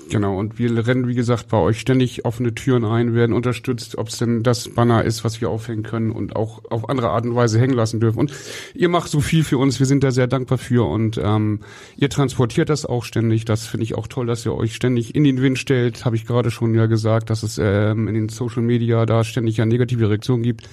[0.10, 4.10] Genau, und wir rennen, wie gesagt, bei euch ständig offene Türen ein, werden unterstützt, ob
[4.10, 7.36] es denn das Banner ist, was wir aufhängen können und auch auf andere Art und
[7.36, 8.20] Weise hängen lassen dürfen.
[8.20, 8.32] Und
[8.76, 11.62] ihr macht so viel für uns, wir sind da sehr dankbar für und ähm,
[11.98, 13.46] ihr transportiert das auch ständig.
[13.46, 16.06] Das finde ich auch toll, dass ihr euch ständig in den Wind stellt.
[16.06, 19.58] Habe ich gerade schon ja gesagt, dass es ähm, in den Social Media da ständig
[19.58, 20.70] ja negative Reaktionen gibt.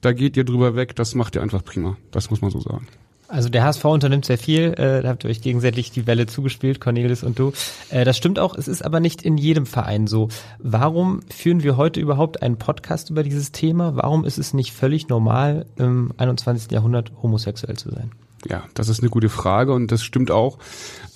[0.00, 1.96] Da geht ihr drüber weg, das macht ihr einfach prima.
[2.12, 2.86] Das muss man so sagen.
[3.28, 6.80] Also der HSV unternimmt sehr viel, äh, da habt ihr euch gegenseitig die Welle zugespielt,
[6.80, 7.52] Cornelis und du.
[7.90, 10.28] Äh, das stimmt auch, es ist aber nicht in jedem Verein so.
[10.58, 13.96] Warum führen wir heute überhaupt einen Podcast über dieses Thema?
[13.96, 16.70] Warum ist es nicht völlig normal, im 21.
[16.70, 18.12] Jahrhundert homosexuell zu sein?
[18.48, 20.58] Ja, das ist eine gute Frage und das stimmt auch.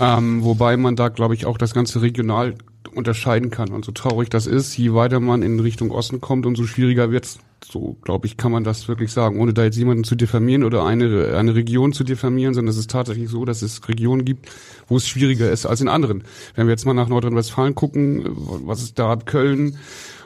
[0.01, 2.55] Ähm, wobei man da, glaube ich, auch das Ganze regional
[2.95, 3.71] unterscheiden kann.
[3.71, 7.39] Und so traurig das ist, je weiter man in Richtung Osten kommt, umso schwieriger wird's.
[7.63, 10.85] So, glaube ich, kann man das wirklich sagen, ohne da jetzt jemanden zu diffamieren oder
[10.85, 14.51] eine, eine Region zu diffamieren, sondern es ist tatsächlich so, dass es Regionen gibt,
[14.89, 16.25] wo es schwieriger ist als in anderen.
[16.55, 18.25] Wenn wir jetzt mal nach Nordrhein-Westfalen gucken,
[18.65, 19.77] was ist da Köln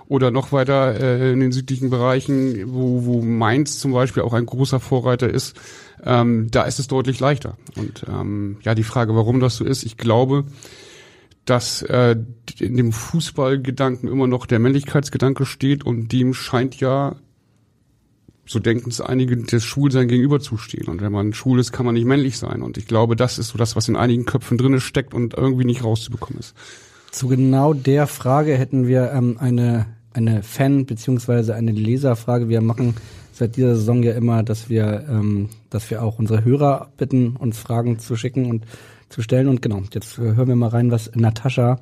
[0.07, 4.47] oder noch weiter äh, in den südlichen Bereichen, wo, wo Mainz zum Beispiel auch ein
[4.47, 5.57] großer Vorreiter ist,
[6.05, 7.57] ähm, da ist es deutlich leichter.
[7.77, 10.45] Und ähm, ja, die Frage, warum das so ist, ich glaube,
[11.45, 12.17] dass äh,
[12.59, 17.17] in dem Fußballgedanken immer noch der Männlichkeitsgedanke steht und dem scheint ja,
[18.47, 20.89] so denken es einige, das Schwulsein gegenüberzustehen.
[20.89, 22.63] Und wenn man schwul ist, kann man nicht männlich sein.
[22.63, 25.65] Und ich glaube, das ist so das, was in einigen Köpfen drinne steckt und irgendwie
[25.65, 26.55] nicht rauszubekommen ist.
[27.11, 32.49] Zu genau der Frage hätten wir ähm, eine, eine Fan- beziehungsweise eine Leserfrage.
[32.49, 32.95] Wir machen
[33.33, 37.59] seit dieser Saison ja immer, dass wir, ähm, dass wir auch unsere Hörer bitten, uns
[37.59, 38.65] Fragen zu schicken und
[39.15, 39.49] zu stellen.
[39.49, 41.79] Und genau, jetzt äh, hören wir mal rein, was Natascha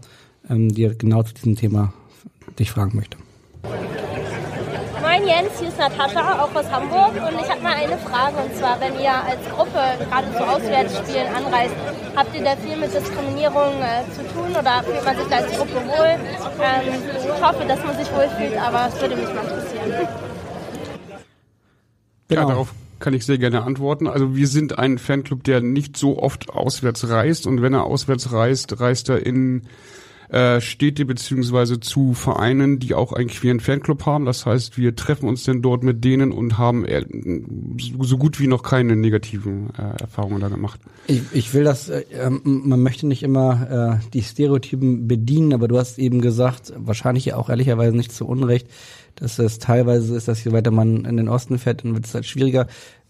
[0.48, 1.92] ähm, dir genau zu diesem Thema
[2.58, 3.16] dich fragen möchte.
[5.00, 7.12] Moin Jens, hier ist Natascha, auch aus Hamburg.
[7.16, 11.26] Und ich habe mal eine Frage, und zwar, wenn ihr als Gruppe gerade zu Auswärtsspielen
[11.34, 11.74] anreist,
[12.14, 15.56] habt ihr da viel mit Diskriminierung äh, zu tun oder fühlt man sich da als
[15.56, 16.14] Gruppe wohl?
[16.60, 20.08] Ähm, ich hoffe, dass man sich wohlfühlt, aber es würde mich mal interessieren.
[22.28, 22.42] Genau.
[22.42, 24.06] Ja, darauf kann ich sehr gerne antworten.
[24.06, 28.32] Also wir sind ein Fanclub, der nicht so oft auswärts reist und wenn er auswärts
[28.32, 29.62] reist, reist er in
[30.32, 34.24] äh, Städte beziehungsweise zu Vereinen, die auch einen queeren Fanclub haben.
[34.24, 37.04] Das heißt, wir treffen uns dann dort mit denen und haben äh,
[38.00, 40.80] so gut wie noch keine negativen äh, Erfahrungen da gemacht.
[41.06, 45.68] Ich, ich will das, äh, ähm, man möchte nicht immer äh, die Stereotypen bedienen, aber
[45.68, 48.68] du hast eben gesagt, wahrscheinlich auch ehrlicherweise nicht zu Unrecht,
[49.16, 52.14] dass es teilweise ist, dass je weiter man in den Osten fährt, dann wird es
[52.14, 52.66] halt schwieriger.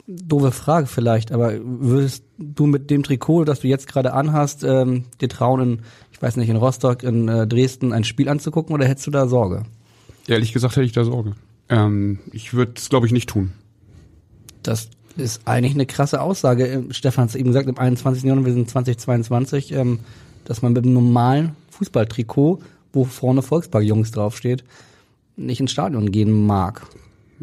[0.06, 5.04] Doofe Frage vielleicht, aber würdest du mit dem Trikot, das du jetzt gerade anhast, ähm,
[5.20, 5.78] dir trauen, in,
[6.10, 9.28] ich weiß nicht, in Rostock, in äh, Dresden ein Spiel anzugucken oder hättest du da
[9.28, 9.62] Sorge?
[10.26, 11.34] Ehrlich gesagt hätte ich da Sorge.
[11.68, 13.52] Ähm, ich würde es, glaube ich, nicht tun.
[14.62, 16.66] Das ist eigentlich eine krasse Aussage.
[16.66, 18.24] Ähm, Stefan hat es eben gesagt, im 21.
[18.24, 20.00] Jahrhundert, wir sind 2022, ähm,
[20.44, 22.60] dass man mit einem normalen Fußballtrikot,
[22.92, 24.64] wo vorne Volkspark-Jungs draufsteht,
[25.36, 26.82] nicht ins Stadion gehen mag.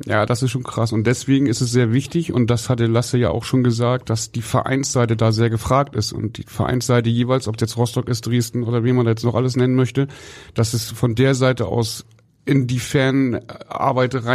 [0.05, 0.93] Ja, das ist schon krass.
[0.93, 4.31] Und deswegen ist es sehr wichtig, und das hatte Lasse ja auch schon gesagt, dass
[4.31, 6.13] die Vereinsseite da sehr gefragt ist.
[6.13, 9.55] Und die Vereinsseite jeweils, ob jetzt Rostock ist, Dresden oder wie man jetzt noch alles
[9.55, 10.07] nennen möchte,
[10.53, 12.05] dass es von der Seite aus
[12.45, 14.25] in die Fanarbeit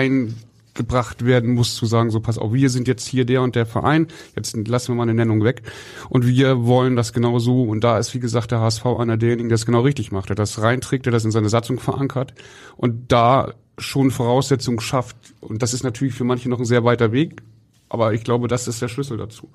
[0.75, 3.67] reingebracht werden muss, zu sagen, so pass auf, wir sind jetzt hier der und der
[3.67, 5.63] Verein, jetzt lassen wir mal eine Nennung weg
[6.09, 9.49] und wir wollen das genau so und da ist, wie gesagt, der HSV einer derjenigen,
[9.49, 12.35] der es genau richtig macht, der das reinträgt, der das in seine Satzung verankert
[12.77, 15.17] und da schon Voraussetzungen schafft.
[15.41, 17.43] Und das ist natürlich für manche noch ein sehr weiter Weg,
[17.89, 19.49] aber ich glaube, das ist der Schlüssel dazu.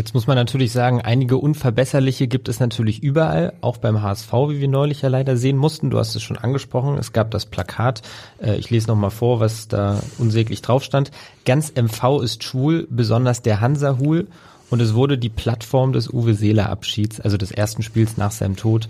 [0.00, 4.58] Jetzt muss man natürlich sagen, einige Unverbesserliche gibt es natürlich überall, auch beim HSV, wie
[4.58, 5.90] wir neulich ja leider sehen mussten.
[5.90, 6.96] Du hast es schon angesprochen.
[6.96, 8.00] Es gab das Plakat.
[8.42, 11.10] Äh, ich lese nochmal vor, was da unsäglich drauf stand.
[11.44, 14.26] Ganz MV ist schwul, besonders der Hansa-Hul.
[14.70, 18.56] Und es wurde die Plattform des Uwe Seeler Abschieds, also des ersten Spiels nach seinem
[18.56, 18.88] Tod,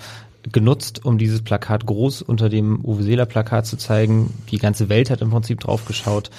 [0.53, 4.33] genutzt, um dieses Plakat groß unter dem Uwe Seeler Plakat zu zeigen.
[4.53, 6.31] Die ganze Welt hat im Prinzip drauf geschaut.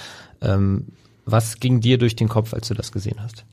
[0.41, 0.85] Ähm,
[1.25, 3.43] was ging dir durch den Kopf, als du das gesehen hast?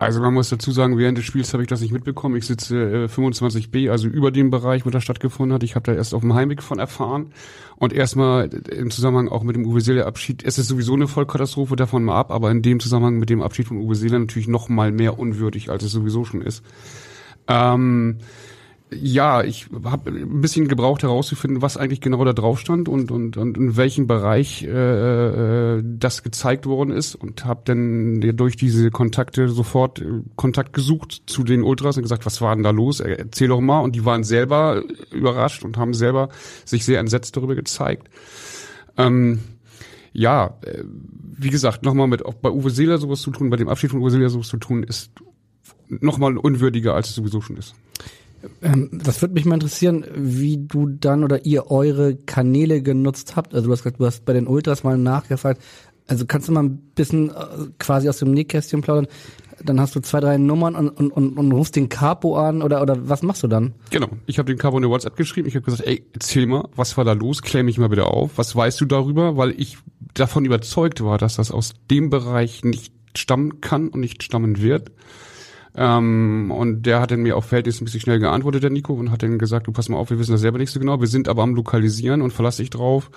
[0.00, 2.34] Also man muss dazu sagen, während des Spiels habe ich das nicht mitbekommen.
[2.34, 5.62] Ich sitze äh, 25b, also über dem Bereich, wo das stattgefunden hat.
[5.62, 7.34] Ich habe da erst auf dem Heimweg von erfahren.
[7.76, 11.76] Und erstmal im Zusammenhang auch mit dem Uwe Seeler Abschied, es ist sowieso eine Vollkatastrophe
[11.76, 14.70] davon mal ab, aber in dem Zusammenhang mit dem Abschied von Uwe Seeler natürlich noch
[14.70, 16.64] mal mehr unwürdig, als es sowieso schon ist.
[17.46, 18.20] Ähm,
[18.92, 23.36] Ja, ich habe ein bisschen gebraucht herauszufinden, was eigentlich genau da drauf stand und, und,
[23.36, 28.90] und in welchem Bereich äh, äh das gezeigt worden ist und habe dann durch diese
[28.90, 32.98] Kontakte sofort äh, Kontakt gesucht zu den Ultras und gesagt, was war denn da los?
[32.98, 33.80] Erzähl doch mal.
[33.80, 36.28] Und die waren selber überrascht und haben selber
[36.64, 38.08] sich sehr entsetzt darüber gezeigt.
[38.96, 39.38] Ähm,
[40.12, 43.68] ja, äh, wie gesagt, nochmal mit auch bei Uwe Seeler sowas zu tun, bei dem
[43.68, 45.12] Abschied von Uwe Seeler sowas zu tun, ist
[45.88, 47.74] nochmal unwürdiger, als es sowieso schon ist.
[48.62, 53.54] Ähm, das würde mich mal interessieren, wie du dann oder ihr eure Kanäle genutzt habt.
[53.54, 55.60] Also du hast gesagt, du hast bei den Ultras mal nachgefragt.
[56.06, 57.34] Also kannst du mal ein bisschen äh,
[57.78, 59.06] quasi aus dem Nähkästchen plaudern?
[59.62, 62.80] Dann hast du zwei, drei Nummern und, und, und, und rufst den Capo an oder,
[62.80, 63.74] oder was machst du dann?
[63.90, 64.08] Genau.
[64.26, 65.46] Ich habe den Capo eine WhatsApp geschrieben.
[65.46, 67.42] Ich habe gesagt, ey, erzähl mal, was war da los?
[67.42, 68.32] Klär mich mal bitte auf.
[68.36, 69.36] Was weißt du darüber?
[69.36, 69.76] Weil ich
[70.14, 74.90] davon überzeugt war, dass das aus dem Bereich nicht stammen kann und nicht stammen wird.
[75.76, 79.38] Ähm, und der hat dann mir auf verhältnismäßig schnell geantwortet, der Nico, und hat dann
[79.38, 81.42] gesagt, du pass mal auf, wir wissen das selber nicht so genau, wir sind aber
[81.42, 83.10] am Lokalisieren und verlass dich drauf.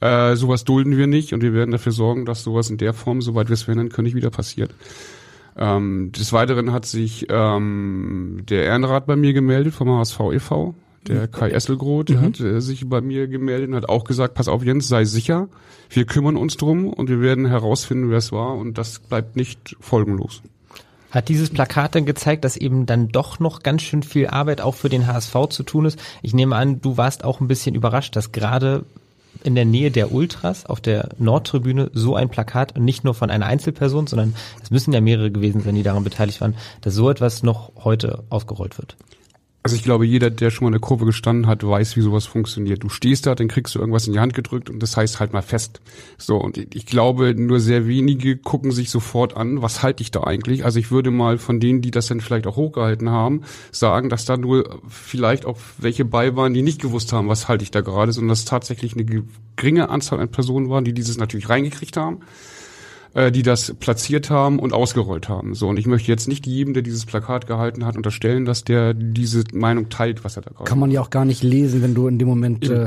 [0.00, 3.22] Äh, sowas dulden wir nicht und wir werden dafür sorgen, dass sowas in der Form,
[3.22, 4.74] soweit wir es verhindern können, nicht wieder passiert.
[5.56, 10.74] Ähm, des Weiteren hat sich ähm, der Ehrenrat bei mir gemeldet vom HSV e.V.,
[11.06, 12.22] der Kai Esselgroth, der mhm.
[12.22, 15.48] hat äh, sich bei mir gemeldet und hat auch gesagt, pass auf Jens, sei sicher,
[15.90, 19.76] wir kümmern uns drum und wir werden herausfinden, wer es war und das bleibt nicht
[19.80, 20.42] folgenlos.
[21.14, 24.74] Hat dieses Plakat dann gezeigt, dass eben dann doch noch ganz schön viel Arbeit auch
[24.74, 25.96] für den HSV zu tun ist?
[26.22, 28.84] Ich nehme an, du warst auch ein bisschen überrascht, dass gerade
[29.44, 33.30] in der Nähe der Ultras auf der Nordtribüne so ein Plakat und nicht nur von
[33.30, 37.08] einer Einzelperson, sondern es müssen ja mehrere gewesen sein, die daran beteiligt waren, dass so
[37.08, 38.96] etwas noch heute ausgerollt wird.
[39.66, 42.26] Also ich glaube, jeder, der schon mal in der Kurve gestanden hat, weiß, wie sowas
[42.26, 42.82] funktioniert.
[42.82, 45.32] Du stehst da, dann kriegst du irgendwas in die Hand gedrückt und das heißt halt
[45.32, 45.80] mal fest.
[46.18, 50.22] So, und ich glaube, nur sehr wenige gucken sich sofort an, was halte ich da
[50.24, 50.66] eigentlich?
[50.66, 53.40] Also ich würde mal von denen, die das dann vielleicht auch hochgehalten haben,
[53.72, 57.64] sagen, dass da nur vielleicht auch welche bei waren, die nicht gewusst haben, was halte
[57.64, 59.24] ich da gerade, sondern dass tatsächlich eine
[59.56, 62.20] geringe Anzahl an Personen waren, die dieses natürlich reingekriegt haben
[63.14, 65.54] äh, die das platziert haben und ausgerollt haben.
[65.54, 68.92] So und ich möchte jetzt nicht jedem, der dieses Plakat gehalten hat, unterstellen, dass der
[68.92, 70.64] diese Meinung teilt, was er da gerade.
[70.64, 72.68] Kann man ja auch gar nicht lesen, wenn du in dem Moment.
[72.68, 72.86] Äh,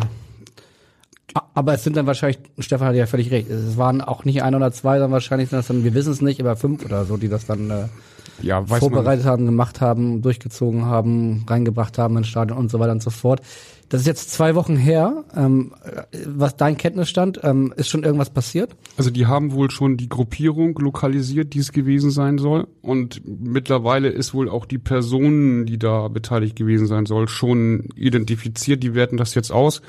[1.53, 3.49] aber es sind dann wahrscheinlich, Stefan hat ja völlig recht.
[3.49, 6.21] Es waren auch nicht ein oder zwei, sondern wahrscheinlich sind das dann, wir wissen es
[6.21, 7.85] nicht, aber fünf oder so, die das dann äh,
[8.41, 13.03] ja, vorbereitet haben, gemacht haben, durchgezogen haben, reingebracht haben ins Stadion und so weiter und
[13.03, 13.41] so fort.
[13.89, 15.23] Das ist jetzt zwei Wochen her.
[15.33, 15.71] Ähm,
[16.25, 18.75] was dein Kenntnisstand, ähm, ist schon irgendwas passiert?
[18.97, 22.67] Also die haben wohl schon die Gruppierung lokalisiert, die es gewesen sein soll.
[22.81, 28.83] Und mittlerweile ist wohl auch die Person, die da beteiligt gewesen sein soll, schon identifiziert.
[28.83, 29.81] Die werten das jetzt aus.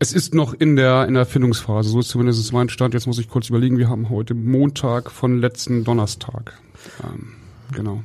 [0.00, 1.90] Es ist noch in der, in der Findungsphase.
[1.90, 2.94] So ist zumindest mein Stand.
[2.94, 3.76] Jetzt muss ich kurz überlegen.
[3.76, 6.58] Wir haben heute Montag von letzten Donnerstag.
[7.04, 7.34] Ähm,
[7.72, 8.02] genau.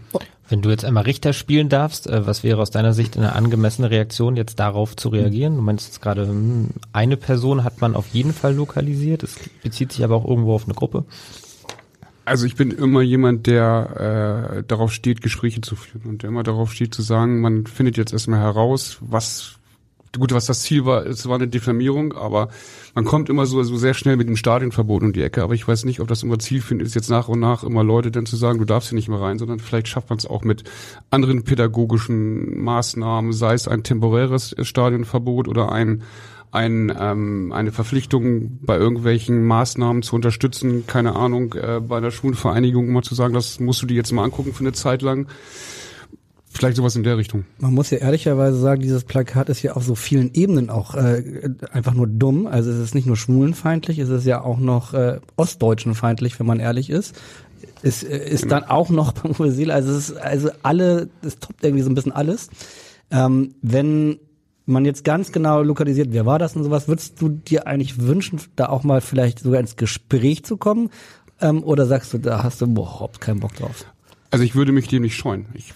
[0.49, 3.89] Wenn du jetzt einmal Richter spielen darfst, äh, was wäre aus deiner Sicht eine angemessene
[3.89, 5.55] Reaktion, jetzt darauf zu reagieren?
[5.55, 9.91] Du meinst jetzt gerade, hm, eine Person hat man auf jeden Fall lokalisiert, es bezieht
[9.93, 11.05] sich aber auch irgendwo auf eine Gruppe.
[12.25, 16.43] Also ich bin immer jemand, der äh, darauf steht, Gespräche zu führen und der immer
[16.43, 19.59] darauf steht zu sagen, man findet jetzt erstmal heraus, was
[20.17, 22.49] gut, was das Ziel war, es war eine Diffamierung, aber
[22.93, 25.41] man kommt immer so, so sehr schnell mit dem Stadionverbot um die Ecke.
[25.41, 28.11] Aber ich weiß nicht, ob das immer zielführend ist, jetzt nach und nach immer Leute
[28.11, 30.43] dann zu sagen, du darfst hier nicht mehr rein, sondern vielleicht schafft man es auch
[30.43, 30.63] mit
[31.09, 36.03] anderen pädagogischen Maßnahmen, sei es ein temporäres Stadionverbot oder ein
[36.53, 42.91] ein, ähm, eine Verpflichtung bei irgendwelchen Maßnahmen zu unterstützen, keine Ahnung, äh, bei einer Schulvereinigung
[42.91, 45.27] mal zu sagen, das musst du dir jetzt mal angucken für eine Zeit lang.
[46.53, 47.45] Vielleicht sowas in der Richtung.
[47.57, 51.49] Man muss ja ehrlicherweise sagen, dieses Plakat ist ja auf so vielen Ebenen auch äh,
[51.71, 52.45] einfach nur dumm.
[52.45, 56.59] Also es ist nicht nur schwulenfeindlich, es ist ja auch noch äh, ostdeutschenfeindlich, wenn man
[56.59, 57.15] ehrlich ist.
[57.81, 58.59] Es äh, ist genau.
[58.59, 61.95] dann auch noch beim Uwesil, also es ist also alle, es toppt irgendwie so ein
[61.95, 62.49] bisschen alles.
[63.09, 64.19] Ähm, wenn
[64.65, 68.39] man jetzt ganz genau lokalisiert, wer war das und sowas, würdest du dir eigentlich wünschen,
[68.55, 70.91] da auch mal vielleicht sogar ins Gespräch zu kommen?
[71.41, 73.85] Ähm, oder sagst du, da hast du überhaupt keinen Bock drauf?
[74.33, 75.45] Also ich würde mich dem nicht scheuen.
[75.53, 75.75] Ich,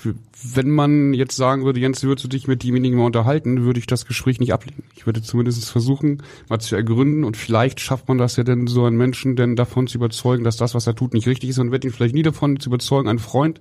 [0.56, 3.86] wenn man jetzt sagen würde, Jens, würdest du dich mit demjenigen mal unterhalten, würde ich
[3.86, 4.82] das Gespräch nicht ablehnen.
[4.96, 8.86] Ich würde zumindest versuchen, mal zu ergründen und vielleicht schafft man das ja denn so
[8.86, 11.72] einen Menschen denn davon zu überzeugen, dass das, was er tut, nicht richtig ist und
[11.72, 13.60] wird ihn vielleicht nie davon zu überzeugen, ein Freund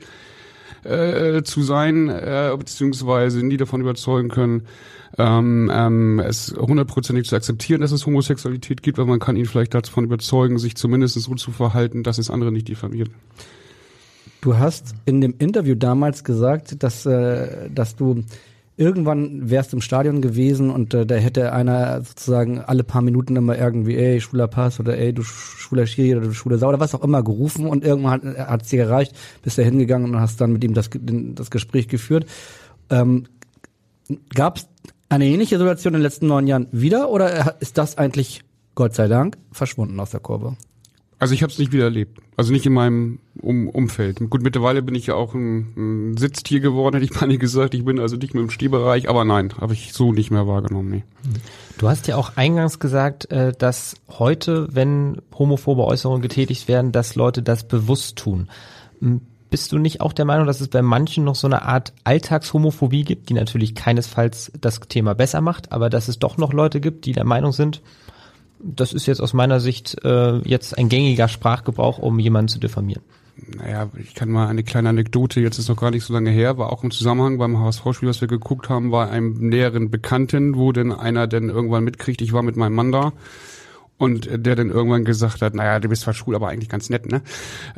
[0.85, 4.63] äh, zu sein, äh, beziehungsweise nie davon überzeugen können,
[5.19, 9.75] ähm, ähm, es hundertprozentig zu akzeptieren, dass es Homosexualität gibt, weil man kann ihn vielleicht
[9.75, 13.11] davon überzeugen, sich zumindest so zu verhalten, dass es andere nicht diffamiert.
[14.41, 18.23] Du hast in dem Interview damals gesagt, dass, äh, dass du
[18.77, 23.57] irgendwann wärst im Stadion gewesen und äh, da hätte einer sozusagen alle paar Minuten immer
[23.57, 26.95] irgendwie, ey, schwuler Pass oder ey, du schwuler Schiri oder du schwuler Sau oder was
[26.95, 30.53] auch immer gerufen und irgendwann hat es dir gereicht, bist da hingegangen und hast dann
[30.53, 32.27] mit ihm das, das Gespräch geführt.
[32.91, 33.27] Ähm,
[34.35, 34.69] Gab es
[35.09, 38.43] eine ähnliche Situation in den letzten neun Jahren wieder oder ist das eigentlich,
[38.75, 40.57] Gott sei Dank, verschwunden aus der Kurve?
[41.19, 42.19] Also ich habe es nicht wieder erlebt.
[42.37, 44.19] Also nicht in meinem um Umfeld.
[44.29, 47.73] Gut, mittlerweile bin ich ja auch ein, ein Sitztier geworden, hätte ich mal nicht gesagt.
[47.75, 50.91] Ich bin also nicht mehr im Stehbereich, aber nein, habe ich so nicht mehr wahrgenommen.
[50.91, 51.05] Nee.
[51.79, 57.15] Du hast ja auch eingangs gesagt, äh, dass heute, wenn homophobe Äußerungen getätigt werden, dass
[57.15, 58.49] Leute das bewusst tun.
[59.49, 63.05] Bist du nicht auch der Meinung, dass es bei manchen noch so eine Art Alltagshomophobie
[63.05, 67.07] gibt, die natürlich keinesfalls das Thema besser macht, aber dass es doch noch Leute gibt,
[67.07, 67.81] die der Meinung sind,
[68.75, 73.03] das ist jetzt aus meiner Sicht äh, jetzt ein gängiger Sprachgebrauch, um jemanden zu diffamieren.
[73.59, 76.57] Naja, ich kann mal eine kleine Anekdote, jetzt ist noch gar nicht so lange her,
[76.57, 80.73] war auch im Zusammenhang beim HSV-Spiel, was wir geguckt haben, war einem näheren Bekannten, wo
[80.73, 83.13] denn einer denn irgendwann mitkriegt, ich war mit meinem Mann da
[83.99, 87.11] und der dann irgendwann gesagt hat, naja, du bist zwar schwul, aber eigentlich ganz nett,
[87.11, 87.23] ne?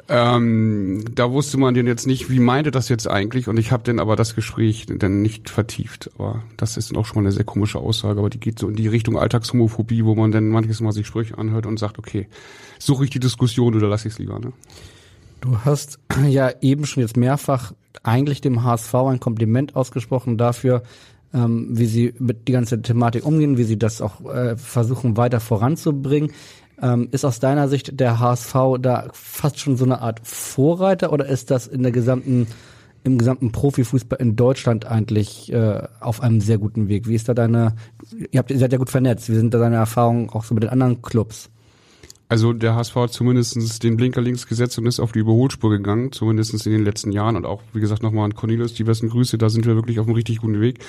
[0.09, 3.85] Ähm, da wusste man den jetzt nicht, wie meinte das jetzt eigentlich und ich habe
[3.85, 6.11] dann aber das Gespräch dann nicht vertieft.
[6.19, 8.75] Aber das ist auch schon mal eine sehr komische Aussage, aber die geht so in
[8.75, 12.27] die Richtung Alltagshomophobie, wo man dann manches Mal sich Sprüche anhört und sagt, okay,
[12.79, 14.53] suche ich die Diskussion oder lasse ich es lieber, ne?
[15.41, 20.83] Du hast ja eben schon jetzt mehrfach eigentlich dem HSV ein Kompliment ausgesprochen dafür,
[21.35, 25.41] ähm, wie sie mit die ganze Thematik umgehen, wie sie das auch äh, versuchen weiter
[25.41, 26.33] voranzubringen.
[26.81, 31.27] Ähm, ist aus deiner Sicht der HSV da fast schon so eine Art Vorreiter oder
[31.27, 32.47] ist das in der gesamten
[33.05, 37.09] im gesamten Profifußball in Deutschland eigentlich äh, auf einem sehr guten Weg?
[37.09, 37.75] Wie ist da deine,
[38.31, 40.65] ihr, habt, ihr seid ja gut vernetzt, wie sind da deine Erfahrungen auch so mit
[40.65, 41.51] den anderen Clubs?
[42.31, 46.13] Also der HSV hat zumindest den Blinker links gesetzt und ist auf die Überholspur gegangen,
[46.13, 47.37] zumindest in den letzten Jahren.
[47.37, 50.07] Und auch, wie gesagt, nochmal an Cornelius, die besten Grüße, da sind wir wirklich auf
[50.07, 50.81] einem richtig guten Weg.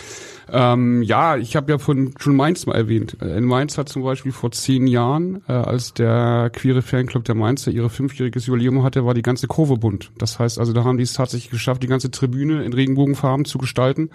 [0.51, 3.13] Ähm, ja, ich habe ja von schon Mainz mal erwähnt.
[3.21, 7.71] In Mainz hat zum Beispiel vor zehn Jahren, äh, als der queere Fanclub der Mainzer
[7.71, 10.11] ihre fünfjähriges Jubiläum hatte, war die ganze Kurve bunt.
[10.17, 13.59] Das heißt also, da haben die es tatsächlich geschafft, die ganze Tribüne in Regenbogenfarben zu
[13.59, 14.09] gestalten.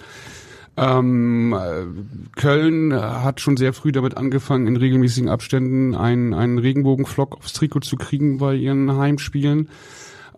[0.76, 1.56] Ähm,
[2.34, 7.80] Köln hat schon sehr früh damit angefangen, in regelmäßigen Abständen einen, einen Regenbogenflock aufs Trikot
[7.80, 9.68] zu kriegen bei ihren Heimspielen.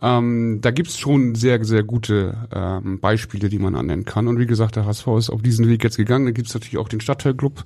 [0.02, 4.28] Ähm, da gibt's schon sehr, sehr gute ähm, Beispiele, die man annennen kann.
[4.28, 6.26] Und wie gesagt, der HSV ist auf diesen Weg jetzt gegangen.
[6.26, 7.64] Da gibt's natürlich auch den Stadtteilclub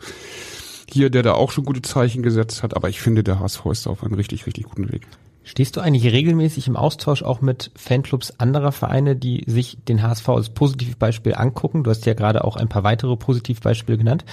[0.88, 2.76] hier, der da auch schon gute Zeichen gesetzt hat.
[2.76, 5.06] Aber ich finde, der HSV ist auf einem richtig, richtig guten Weg.
[5.42, 10.28] Stehst du eigentlich regelmäßig im Austausch auch mit Fanclubs anderer Vereine, die sich den HSV
[10.28, 11.82] als Positivbeispiel angucken?
[11.82, 14.24] Du hast ja gerade auch ein paar weitere Positivbeispiele genannt.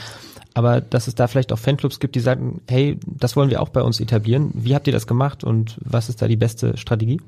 [0.58, 3.70] Aber dass es da vielleicht auch Fanclubs gibt, die sagen, hey, das wollen wir auch
[3.70, 4.50] bei uns etablieren.
[4.56, 7.22] Wie habt ihr das gemacht und was ist da die beste Strategie?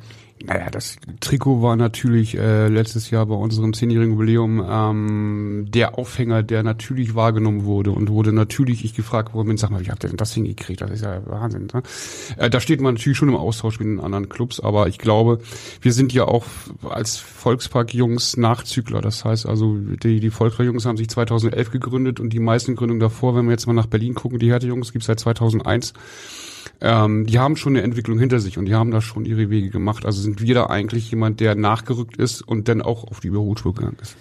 [0.46, 6.44] Naja, das Trikot war natürlich äh, letztes Jahr bei unserem zehnjährigen Jubiläum ähm, der Aufhänger,
[6.44, 10.10] der natürlich wahrgenommen wurde und wurde natürlich ich gefragt worden, sag mal, wie habt ihr
[10.10, 10.80] denn das hingekriegt?
[10.80, 11.68] Das ist ja Wahnsinn.
[11.74, 11.84] Ne?
[12.38, 15.40] Äh, da steht man natürlich schon im Austausch mit den anderen Clubs, aber ich glaube,
[15.82, 16.46] wir sind ja auch
[16.90, 19.02] als Volkspark-Jungs Nachzügler.
[19.02, 23.19] Das heißt also, die, die Volkspark-Jungs haben sich 2011 gegründet und die meisten Gründungen davor,
[23.22, 25.94] wenn wir jetzt mal nach Berlin gucken, die Härte-Jungs gibt seit 2001
[26.82, 29.70] ähm, die haben schon eine Entwicklung hinter sich und die haben da schon ihre Wege
[29.70, 30.06] gemacht.
[30.06, 33.74] Also sind wir da eigentlich jemand, der nachgerückt ist und dann auch auf die Überholspur
[33.74, 34.16] gegangen ist.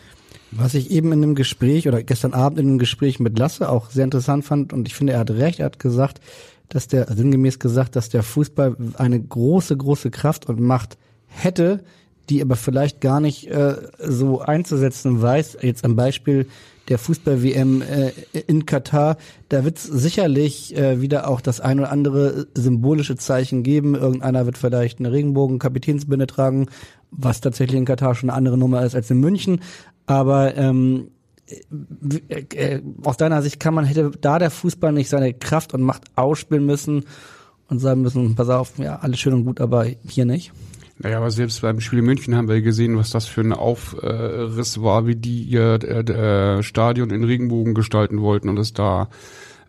[0.50, 3.90] Was ich eben in einem Gespräch oder gestern Abend in einem Gespräch mit Lasse auch
[3.90, 6.20] sehr interessant fand und ich finde, er hat recht, er hat gesagt,
[6.68, 11.84] dass der, sinngemäß gesagt, dass der Fußball eine große, große Kraft und Macht hätte,
[12.28, 15.58] die aber vielleicht gar nicht äh, so einzusetzen weiß.
[15.62, 16.46] Jetzt am Beispiel
[16.88, 18.12] der Fußball-WM äh,
[18.46, 19.16] in Katar.
[19.48, 23.94] Da wird es sicherlich äh, wieder auch das ein oder andere symbolische Zeichen geben.
[23.94, 26.66] Irgendeiner wird vielleicht eine Regenbogen-Kapitänsbinde tragen,
[27.10, 29.60] was tatsächlich in Katar schon eine andere Nummer ist als in München.
[30.06, 31.10] Aber ähm,
[32.28, 35.82] äh, äh, aus deiner Sicht kann man, hätte da der Fußball nicht seine Kraft und
[35.82, 37.04] Macht ausspielen müssen
[37.68, 40.52] und sagen müssen, pass auf, ja, alles schön und gut, aber hier nicht?
[41.00, 44.82] Naja, aber selbst beim Spiel in München haben wir gesehen, was das für ein Aufriss
[44.82, 49.08] war, wie die ihr äh, Stadion in Regenbogen gestalten wollten und es da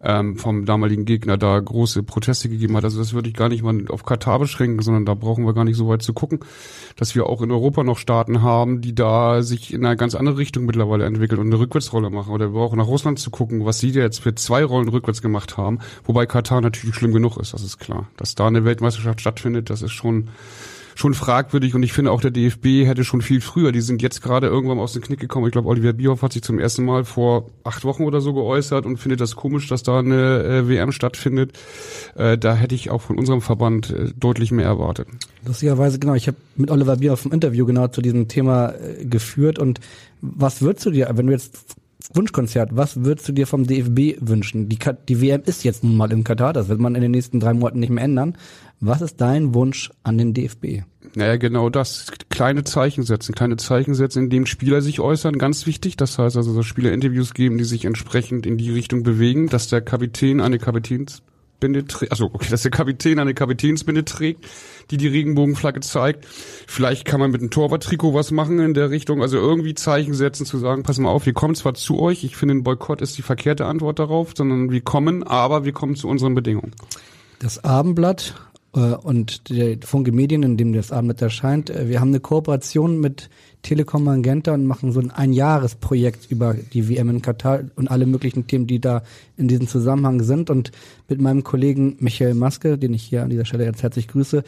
[0.01, 2.83] ähm, vom damaligen Gegner da große Proteste gegeben hat.
[2.83, 5.65] Also das würde ich gar nicht mal auf Katar beschränken, sondern da brauchen wir gar
[5.65, 6.39] nicht so weit zu gucken,
[6.95, 10.37] dass wir auch in Europa noch Staaten haben, die da sich in eine ganz andere
[10.37, 12.33] Richtung mittlerweile entwickeln und eine Rückwärtsrolle machen.
[12.33, 15.57] Oder wir brauchen nach Russland zu gucken, was sie jetzt für zwei Rollen rückwärts gemacht
[15.57, 18.07] haben, wobei Katar natürlich schlimm genug ist, das ist klar.
[18.17, 20.29] Dass da eine Weltmeisterschaft stattfindet, das ist schon
[20.99, 24.21] schon fragwürdig und ich finde auch der DFB hätte schon viel früher, die sind jetzt
[24.21, 25.47] gerade irgendwann aus dem Knick gekommen.
[25.47, 28.85] Ich glaube, Oliver Bierhoff hat sich zum ersten Mal vor acht Wochen oder so geäußert
[28.85, 31.57] und findet das komisch, dass da eine äh, WM stattfindet.
[32.15, 35.07] Äh, da hätte ich auch von unserem Verband äh, deutlich mehr erwartet.
[35.45, 39.57] Lustigerweise, genau, ich habe mit Oliver Bierhoff ein Interview genau zu diesem Thema äh, geführt
[39.57, 39.79] und
[40.21, 41.77] was würdest du dir, wenn du jetzt
[42.13, 44.67] Wunschkonzert, was würdest du dir vom DFB wünschen?
[44.67, 47.39] Die, die WM ist jetzt nun mal im Katar, das wird man in den nächsten
[47.39, 48.35] drei Monaten nicht mehr ändern.
[48.81, 50.83] Was ist dein Wunsch an den DFB?
[51.15, 52.07] Naja, genau das.
[52.29, 55.97] Kleine Zeichen setzen, kleine Zeichen setzen, indem Spieler sich äußern, ganz wichtig.
[55.97, 59.67] Das heißt also, dass Spieler Interviews geben, die sich entsprechend in die Richtung bewegen, dass
[59.67, 64.45] der Kapitän eine Kapitänsbinde trägt, also okay, dass der Kapitän eine Kapitänsbinde trägt,
[64.91, 66.25] die die Regenbogenflagge zeigt.
[66.25, 70.45] Vielleicht kann man mit einem Torwarttrikot was machen in der Richtung, also irgendwie Zeichen setzen,
[70.45, 73.17] zu sagen, pass mal auf, wir kommen zwar zu euch, ich finde, ein Boykott ist
[73.17, 76.73] die verkehrte Antwort darauf, sondern wir kommen, aber wir kommen zu unseren Bedingungen.
[77.39, 78.35] Das Abendblatt
[78.79, 83.29] und der Funke Medien, in dem das Abendblatt erscheint, äh, wir haben eine Kooperation mit
[83.61, 88.47] Telekom Magenta und machen so ein Einjahresprojekt über die WM in Katar und alle möglichen
[88.47, 89.03] Themen, die da
[89.37, 90.49] in diesem Zusammenhang sind.
[90.49, 90.71] Und
[91.07, 94.43] mit meinem Kollegen Michael Maske, den ich hier an dieser Stelle jetzt herzlich grüße,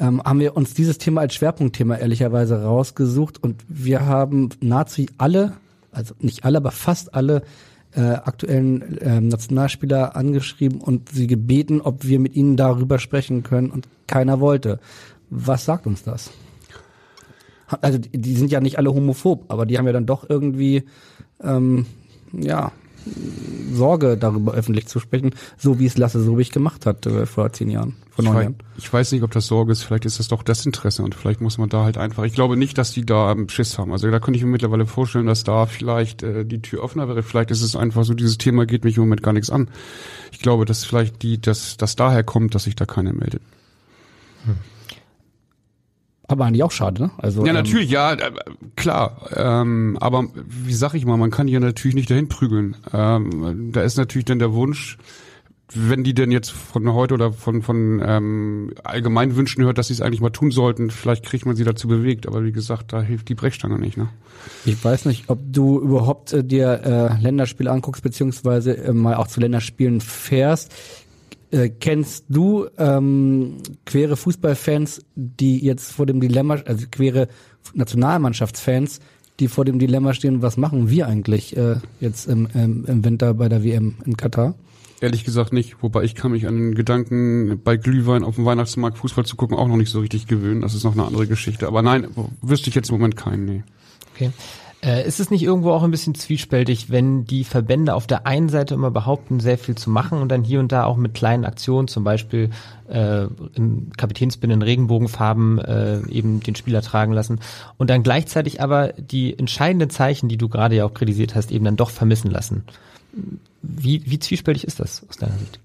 [0.00, 5.54] ähm, haben wir uns dieses Thema als Schwerpunktthema ehrlicherweise rausgesucht und wir haben nahezu alle,
[5.92, 7.42] also nicht alle, aber fast alle
[7.94, 13.70] äh, aktuellen äh, Nationalspieler angeschrieben und sie gebeten, ob wir mit ihnen darüber sprechen können
[13.70, 14.80] und keiner wollte.
[15.30, 16.30] Was sagt uns das?
[17.82, 20.84] Also die, sind ja nicht alle homophob, aber die haben ja dann doch irgendwie
[21.42, 21.86] ähm,
[22.32, 22.72] ja
[23.72, 27.70] Sorge darüber öffentlich zu sprechen, so wie es Lasse Sobich gemacht hat äh, vor zehn
[27.70, 28.54] Jahren, vor neun ich Jahren.
[28.54, 31.40] Weiß, ich weiß nicht, ob das Sorge ist, vielleicht ist das doch Desinteresse und vielleicht
[31.40, 33.92] muss man da halt einfach, ich glaube nicht, dass die da ähm, Schiss haben.
[33.92, 37.22] Also da könnte ich mir mittlerweile vorstellen, dass da vielleicht äh, die Tür offener wäre.
[37.22, 39.68] Vielleicht ist es einfach so, dieses Thema geht mich im Moment gar nichts an.
[40.32, 43.42] Ich glaube, dass vielleicht die, dass das daher kommt, dass sich da keiner meldet.
[46.28, 47.10] Aber eigentlich auch schade, ne?
[47.16, 48.30] Also, Ja, ähm, natürlich, ja, äh,
[48.76, 49.28] klar.
[49.34, 52.76] Ähm, aber wie sag ich mal, man kann ja natürlich nicht dahin prügeln.
[52.92, 54.98] Ähm, da ist natürlich dann der Wunsch,
[55.74, 59.94] wenn die denn jetzt von heute oder von von ähm, allgemein Wünschen hört, dass sie
[59.94, 62.26] es eigentlich mal tun sollten, vielleicht kriegt man sie dazu bewegt.
[62.26, 63.96] Aber wie gesagt, da hilft die Brechstange nicht.
[63.96, 64.08] Ne?
[64.64, 69.28] Ich weiß nicht, ob du überhaupt äh, dir äh, Länderspiele anguckst, beziehungsweise äh, mal auch
[69.28, 70.74] zu Länderspielen fährst.
[71.50, 77.28] Äh, kennst du ähm, queere Fußballfans, die jetzt vor dem Dilemma, also queere
[77.74, 79.00] Nationalmannschaftsfans,
[79.40, 83.34] die vor dem Dilemma stehen, was machen wir eigentlich äh, jetzt im, im, im Winter
[83.34, 84.54] bei der WM in Katar?
[85.00, 85.76] Ehrlich gesagt nicht.
[85.80, 89.56] Wobei ich kann mich an den Gedanken, bei Glühwein auf dem Weihnachtsmarkt Fußball zu gucken,
[89.56, 90.60] auch noch nicht so richtig gewöhnen.
[90.60, 91.68] Das ist noch eine andere Geschichte.
[91.68, 92.08] Aber nein,
[92.42, 93.44] wüsste ich jetzt im Moment keinen.
[93.44, 93.62] Nee.
[94.14, 94.32] Okay.
[94.80, 98.48] Äh, ist es nicht irgendwo auch ein bisschen zwiespältig, wenn die Verbände auf der einen
[98.48, 101.44] Seite immer behaupten, sehr viel zu machen und dann hier und da auch mit kleinen
[101.44, 102.50] Aktionen, zum Beispiel
[102.88, 103.24] äh,
[103.54, 107.40] in Kapitänsbinden in Regenbogenfarben äh, eben den Spieler tragen lassen
[107.76, 111.64] und dann gleichzeitig aber die entscheidenden Zeichen, die du gerade ja auch kritisiert hast, eben
[111.64, 112.62] dann doch vermissen lassen.
[113.62, 115.58] Wie, wie zwiespältig ist das aus deiner Sicht?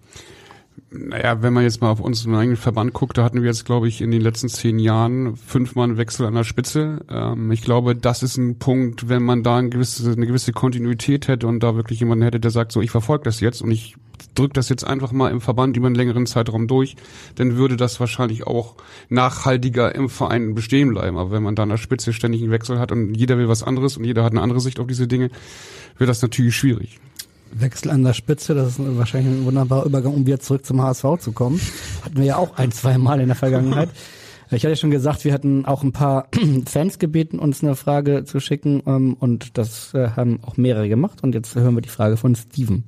[0.96, 3.88] Naja, wenn man jetzt mal auf unseren eigenen Verband guckt, da hatten wir jetzt, glaube
[3.88, 7.00] ich, in den letzten zehn Jahren fünfmal einen Wechsel an der Spitze.
[7.10, 11.28] Ähm, ich glaube, das ist ein Punkt, wenn man da eine gewisse, eine gewisse Kontinuität
[11.28, 13.96] hätte und da wirklich jemanden hätte, der sagt, so, ich verfolge das jetzt und ich
[14.36, 16.96] drücke das jetzt einfach mal im Verband über einen längeren Zeitraum durch,
[17.36, 18.76] dann würde das wahrscheinlich auch
[19.10, 21.18] nachhaltiger im Verein bestehen bleiben.
[21.18, 23.64] Aber wenn man da an der Spitze ständig einen Wechsel hat und jeder will was
[23.64, 25.30] anderes und jeder hat eine andere Sicht auf diese Dinge,
[25.98, 27.00] wird das natürlich schwierig.
[27.56, 31.06] Wechsel an der Spitze, das ist wahrscheinlich ein wunderbarer Übergang, um wieder zurück zum HSV
[31.20, 31.60] zu kommen.
[32.04, 33.90] Hatten wir ja auch ein, zwei Mal in der Vergangenheit.
[34.52, 36.28] Ich hatte ja schon gesagt, wir hatten auch ein paar
[36.68, 41.24] Fans gebeten, uns eine Frage zu schicken ähm, und das äh, haben auch mehrere gemacht
[41.24, 42.84] und jetzt hören wir die Frage von Steven.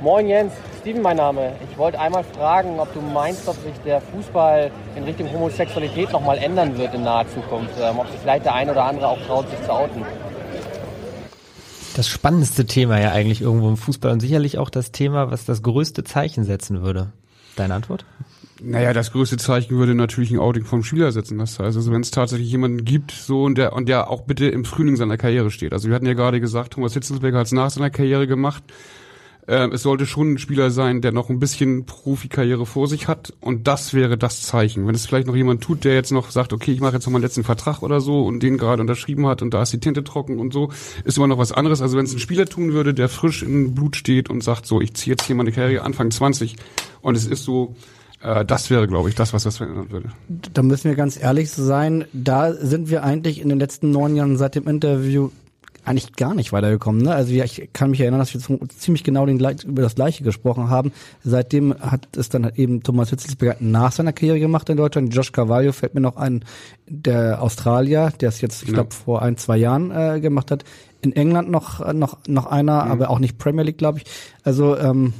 [0.00, 1.52] Moin Jens, Steven mein Name.
[1.70, 6.38] Ich wollte einmal fragen, ob du meinst, ob sich der Fußball in Richtung Homosexualität nochmal
[6.38, 7.74] ändern wird in naher Zukunft.
[7.80, 10.02] Ähm, ob sich vielleicht der eine oder andere auch traut, sich zu outen.
[11.94, 15.62] Das spannendste Thema ja eigentlich irgendwo im Fußball und sicherlich auch das Thema, was das
[15.62, 17.12] größte Zeichen setzen würde.
[17.56, 18.06] Deine Antwort?
[18.62, 21.38] Naja, das größte Zeichen würde natürlich ein Outing vom Spieler setzen.
[21.38, 24.46] Das heißt, also wenn es tatsächlich jemanden gibt, so und der und der auch bitte
[24.46, 25.72] im Frühling seiner Karriere steht.
[25.72, 28.62] Also wir hatten ja gerade gesagt, Thomas Hitzelsberger hat es nach seiner Karriere gemacht.
[29.48, 33.32] Ähm, es sollte schon ein Spieler sein, der noch ein bisschen Profikarriere vor sich hat
[33.40, 34.86] und das wäre das Zeichen.
[34.86, 37.12] Wenn es vielleicht noch jemand tut, der jetzt noch sagt, okay, ich mache jetzt noch
[37.12, 40.04] meinen letzten Vertrag oder so und den gerade unterschrieben hat und da ist die Tinte
[40.04, 40.70] trocken und so,
[41.04, 41.82] ist immer noch was anderes.
[41.82, 44.80] Also wenn es ein Spieler tun würde, der frisch im Blut steht und sagt, so,
[44.80, 46.54] ich ziehe jetzt hier meine Karriere Anfang 20
[47.00, 47.74] und es ist so,
[48.22, 50.10] äh, das wäre, glaube ich, das, was das verändern würde.
[50.28, 54.36] Da müssen wir ganz ehrlich sein, da sind wir eigentlich in den letzten neun Jahren
[54.36, 55.30] seit dem Interview
[55.84, 57.02] eigentlich gar nicht weitergekommen.
[57.02, 57.14] Ne?
[57.14, 60.70] Also ja, ich kann mich erinnern, dass wir ziemlich genau den, über das Gleiche gesprochen
[60.70, 60.92] haben.
[61.24, 65.14] Seitdem hat es dann halt eben Thomas Hitzelsberger nach seiner Karriere gemacht in Deutschland.
[65.14, 66.44] Josh Carvalho fällt mir noch ein,
[66.86, 68.74] der Australier, der es jetzt, ich Ja.
[68.74, 70.64] glaube, vor ein, zwei Jahren äh, gemacht hat.
[71.00, 74.04] In England noch, noch, noch einer, aber auch nicht Premier League, glaube ich.
[74.44, 75.12] Also ähm,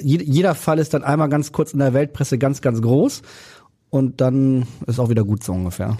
[0.00, 3.22] jed- jeder Fall ist dann einmal ganz kurz in der Weltpresse ganz, ganz groß
[3.90, 5.96] und dann ist auch wieder gut so ungefähr.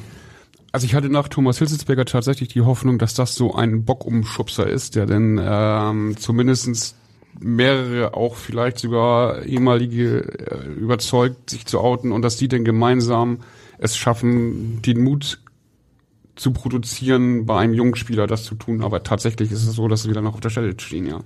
[0.73, 4.97] Also ich hatte nach Thomas Hitzelsberger tatsächlich die Hoffnung, dass das so ein Bockumschubser ist,
[4.97, 6.95] der denn ähm, zumindestens
[7.39, 13.41] mehrere auch vielleicht sogar ehemalige äh, überzeugt, sich zu outen und dass die dann gemeinsam
[13.79, 15.41] es schaffen, den Mut
[16.37, 18.83] zu produzieren, bei einem jungen Spieler das zu tun.
[18.83, 21.21] Aber tatsächlich ist es so, dass wir dann noch auf der Stelle stehen, ja.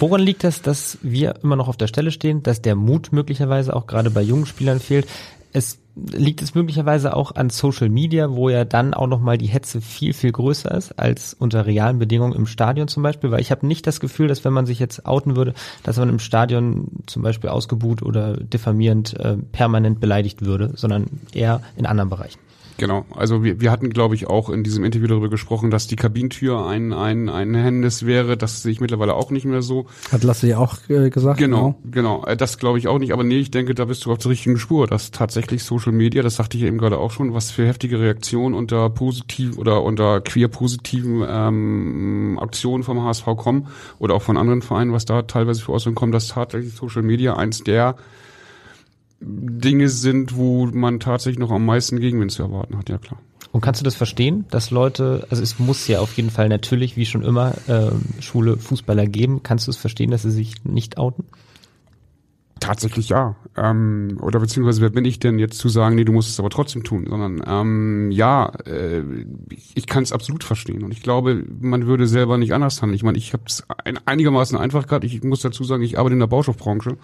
[0.00, 3.76] Woran liegt das, dass wir immer noch auf der Stelle stehen, dass der Mut möglicherweise
[3.76, 5.06] auch gerade bei jungen Spielern fehlt?
[5.52, 9.80] Es liegt es möglicherweise auch an Social Media, wo ja dann auch nochmal die Hetze
[9.80, 13.66] viel, viel größer ist als unter realen Bedingungen im Stadion zum Beispiel, weil ich habe
[13.66, 17.22] nicht das Gefühl, dass wenn man sich jetzt outen würde, dass man im Stadion zum
[17.22, 22.38] Beispiel ausgebuht oder diffamierend äh, permanent beleidigt würde, sondern eher in anderen Bereichen.
[22.82, 25.94] Genau, also wir, wir hatten, glaube ich, auch in diesem Interview darüber gesprochen, dass die
[25.94, 28.36] Kabinentür ein, ein, ein Hemmnis wäre.
[28.36, 29.86] Das sehe ich mittlerweile auch nicht mehr so.
[30.10, 31.38] Hat Lasse ja auch äh, gesagt.
[31.38, 32.22] Genau, genau.
[32.22, 32.34] genau.
[32.34, 33.12] Das glaube ich auch nicht.
[33.12, 36.24] Aber nee, ich denke, da bist du auf der richtigen Spur, dass tatsächlich Social Media,
[36.24, 40.20] das sagte ich eben gerade auch schon, was für heftige Reaktionen unter positiv oder unter
[40.20, 43.68] queer-positiven ähm, Aktionen vom HSV kommen
[44.00, 47.36] oder auch von anderen Vereinen, was da teilweise für Äußerungen kommen, dass tatsächlich Social Media
[47.36, 47.94] eins der
[49.24, 53.20] Dinge sind, wo man tatsächlich noch am meisten Gegenwind zu erwarten hat, ja klar.
[53.52, 56.96] Und kannst du das verstehen, dass Leute, also es muss ja auf jeden Fall natürlich,
[56.96, 57.90] wie schon immer, äh,
[58.22, 59.42] Schule Fußballer geben.
[59.42, 61.24] Kannst du es verstehen, dass sie sich nicht outen?
[62.62, 63.34] Tatsächlich ja.
[63.56, 66.48] Ähm, oder beziehungsweise wer bin ich denn jetzt zu sagen, nee, du musst es aber
[66.48, 69.02] trotzdem tun, sondern ähm, ja, äh,
[69.74, 72.94] ich, kann es absolut verstehen und ich glaube, man würde selber nicht anders handeln.
[72.94, 75.02] Ich meine, ich habe es ein, einigermaßen einfach gehabt.
[75.04, 76.96] Ich muss dazu sagen, ich arbeite in der Baustoffbranche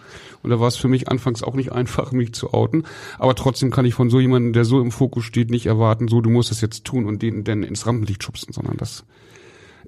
[0.45, 2.85] und da war es für mich anfangs auch nicht einfach, mich zu outen.
[3.19, 6.21] Aber trotzdem kann ich von so jemandem, der so im Fokus steht, nicht erwarten, so
[6.21, 9.05] du musst es jetzt tun und den denn ins Rampenlicht schubsen, sondern das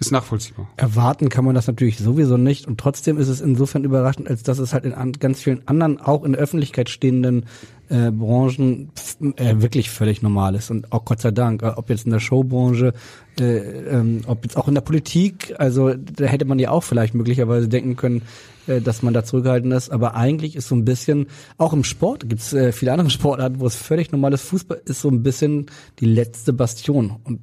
[0.00, 0.66] ist nachvollziehbar.
[0.78, 4.58] Erwarten kann man das natürlich sowieso nicht und trotzdem ist es insofern überraschend, als dass
[4.58, 7.44] es halt in an, ganz vielen anderen, auch in der Öffentlichkeit stehenden
[7.90, 8.90] äh, Branchen
[9.36, 10.70] äh, wirklich völlig normal ist.
[10.70, 12.94] Und auch Gott sei Dank, ob jetzt in der Showbranche,
[13.38, 17.14] äh, ähm, ob jetzt auch in der Politik, also da hätte man ja auch vielleicht
[17.14, 18.22] möglicherweise denken können,
[18.68, 21.26] äh, dass man da zurückgehalten ist, aber eigentlich ist so ein bisschen,
[21.58, 25.02] auch im Sport gibt es äh, viele andere Sportarten, wo es völlig normales Fußball ist,
[25.02, 25.66] so ein bisschen
[25.98, 27.16] die letzte Bastion.
[27.24, 27.40] Und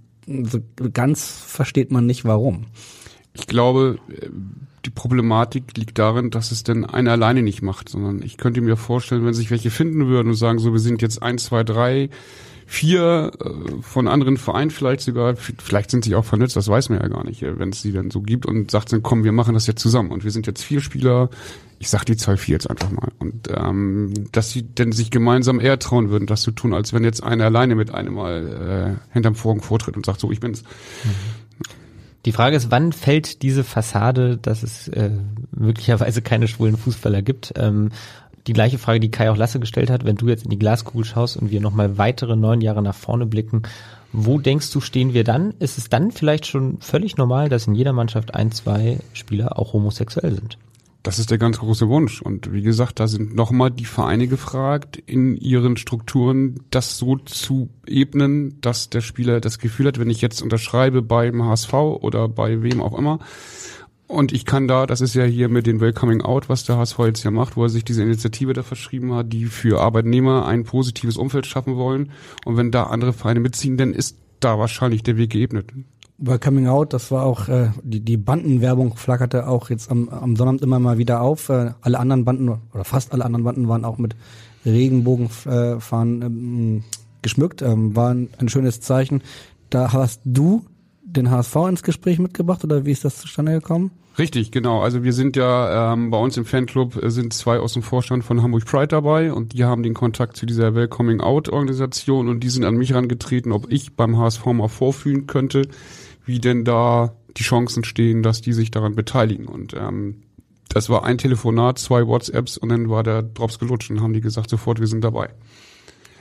[0.94, 2.66] ganz versteht man nicht warum.
[3.34, 4.00] Ich glaube,
[4.86, 8.78] die Problematik liegt darin, dass es denn einer alleine nicht macht, sondern ich könnte mir
[8.78, 12.10] vorstellen, wenn sich welche finden würden und sagen, so wir sind jetzt eins, zwei, drei,
[12.70, 16.99] vier äh, von anderen Vereinen vielleicht sogar, vielleicht sind sie auch vernetzt, das weiß man
[16.99, 19.53] ja gar nicht, wenn es sie dann so gibt und sagt dann, komm, wir machen
[19.53, 21.30] das jetzt zusammen und wir sind jetzt vier Spieler,
[21.80, 25.61] ich sag die Zahl vier jetzt einfach mal und ähm, dass sie denn sich gemeinsam
[25.61, 29.13] eher trauen würden, das zu tun, als wenn jetzt einer alleine mit einem mal äh,
[29.13, 30.63] hinterm Vorhang vortritt und sagt, so, ich bin's.
[32.26, 35.11] Die Frage ist, wann fällt diese Fassade, dass es äh,
[35.55, 37.53] möglicherweise keine schwulen Fußballer gibt?
[37.55, 37.91] Ähm,
[38.48, 41.06] die gleiche Frage, die Kai auch Lasse gestellt hat, wenn du jetzt in die Glaskugel
[41.06, 43.64] schaust und wir nochmal weitere neun Jahre nach vorne blicken,
[44.14, 45.54] wo denkst du, stehen wir dann?
[45.60, 49.74] Ist es dann vielleicht schon völlig normal, dass in jeder Mannschaft ein, zwei Spieler auch
[49.74, 50.58] homosexuell sind?
[51.04, 52.22] Das ist der ganz große Wunsch.
[52.22, 57.70] Und wie gesagt, da sind nochmal die Vereine gefragt, in ihren Strukturen das so zu
[57.86, 62.62] ebnen, dass der Spieler das Gefühl hat, wenn ich jetzt unterschreibe beim HSV oder bei
[62.62, 63.20] wem auch immer,
[64.08, 66.99] und ich kann da, das ist ja hier mit dem Welcoming Out, was der HSV
[66.99, 70.64] jetzt ja macht, wo er sich diese Initiative da verschrieben hat, die für Arbeitnehmer ein
[70.64, 72.12] positives Umfeld schaffen wollen.
[72.45, 75.74] Und wenn da andere Vereine mitziehen, dann ist da wahrscheinlich der Weg geebnet.
[76.20, 80.62] Welcoming Out, das war auch, äh, die, die Bandenwerbung flackerte auch jetzt am, am Sonnabend
[80.62, 81.49] immer mal wieder auf.
[81.49, 84.16] Äh, alle anderen Banden, oder fast alle anderen Banden waren auch mit
[84.66, 86.84] Regenbogenfahren ähm,
[87.22, 89.22] geschmückt, ähm, war ein, ein schönes Zeichen.
[89.70, 90.66] Da hast du
[91.08, 93.91] den HSV ins Gespräch mitgebracht oder wie ist das zustande gekommen?
[94.18, 94.82] Richtig, genau.
[94.82, 98.24] Also wir sind ja ähm, bei uns im Fanclub äh, sind zwei aus dem Vorstand
[98.24, 102.43] von Hamburg Pride dabei und die haben den Kontakt zu dieser Welcoming Out Organisation und
[102.43, 105.68] die sind an mich herangetreten, ob ich beim HSV mal vorfühlen könnte,
[106.26, 109.47] wie denn da die Chancen stehen, dass die sich daran beteiligen.
[109.47, 110.24] Und ähm,
[110.70, 114.22] das war ein Telefonat, zwei WhatsApps und dann war der Drops gelutscht und haben die
[114.22, 115.30] gesagt, sofort, wir sind dabei.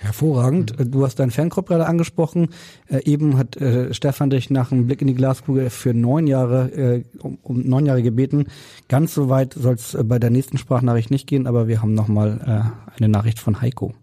[0.00, 0.78] Hervorragend.
[0.78, 2.48] Äh, du hast deinen Fanclub gerade angesprochen.
[2.88, 6.70] Äh, eben hat äh, Stefan dich nach einem Blick in die Glaskugel für neun Jahre,
[6.70, 8.46] äh, um, um neun Jahre gebeten.
[8.88, 11.94] Ganz so weit soll es äh, bei der nächsten Sprachnachricht nicht gehen, aber wir haben
[11.94, 13.94] nochmal äh, eine Nachricht von Heiko.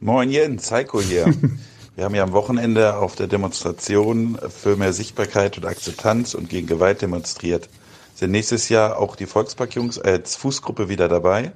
[0.00, 1.26] Moin Jens, Heiko hier.
[1.96, 6.66] wir haben ja am Wochenende auf der Demonstration für mehr Sichtbarkeit und Akzeptanz und gegen
[6.66, 7.68] Gewalt demonstriert.
[8.14, 11.52] Sind nächstes Jahr auch die Volksparkjungs als Fußgruppe wieder dabei?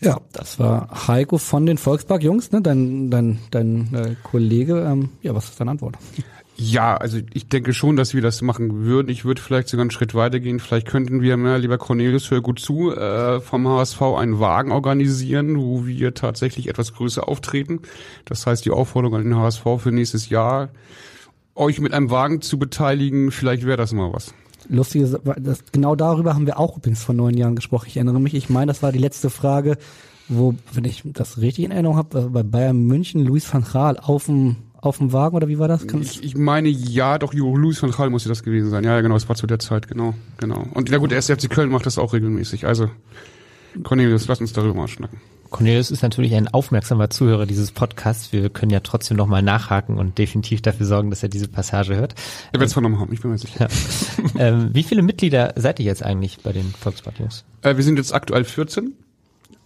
[0.00, 2.60] Ja, das war Heiko von den Volkspark-Jungs, ne?
[2.60, 4.84] dein, dein, dein äh, Kollege.
[4.86, 5.96] Ähm, ja, was ist deine Antwort?
[6.58, 9.10] Ja, also ich denke schon, dass wir das machen würden.
[9.10, 10.58] Ich würde vielleicht sogar einen Schritt weitergehen.
[10.58, 15.58] Vielleicht könnten wir, na, lieber Cornelius, hör gut zu, äh, vom HSV einen Wagen organisieren,
[15.58, 17.80] wo wir tatsächlich etwas größer auftreten.
[18.24, 20.70] Das heißt, die Aufforderung an den HSV für nächstes Jahr,
[21.54, 24.32] euch mit einem Wagen zu beteiligen, vielleicht wäre das mal was.
[24.68, 27.86] Lustige, das, genau darüber haben wir auch übrigens vor neun Jahren gesprochen.
[27.88, 29.76] Ich erinnere mich, ich meine, das war die letzte Frage,
[30.28, 34.26] wo, wenn ich das richtig in Erinnerung habe, bei Bayern München Luis van Gaal auf
[34.26, 34.56] dem
[34.86, 35.84] auf dem Wagen oder wie war das?
[35.84, 38.84] Ich, ich meine, ja, doch, Louis van Gaal musste das gewesen sein.
[38.84, 40.64] Ja, ja, genau, es war zu der Zeit, genau, genau.
[40.74, 42.66] Und na gut, der SFC Köln macht das auch regelmäßig.
[42.66, 42.88] Also,
[43.82, 45.18] Cornelius, lass uns darüber mal schnacken.
[45.50, 48.32] Cornelius ist natürlich ein aufmerksamer Zuhörer dieses Podcasts.
[48.32, 52.14] Wir können ja trotzdem nochmal nachhaken und definitiv dafür sorgen, dass er diese Passage hört.
[52.52, 53.68] Er wird es vernommen haben, ich bin mir sicher.
[53.68, 54.38] Ja.
[54.48, 57.44] ähm, wie viele Mitglieder seid ihr jetzt eigentlich bei den Volksbad-Jungs?
[57.62, 58.94] Äh, wir sind jetzt aktuell 14.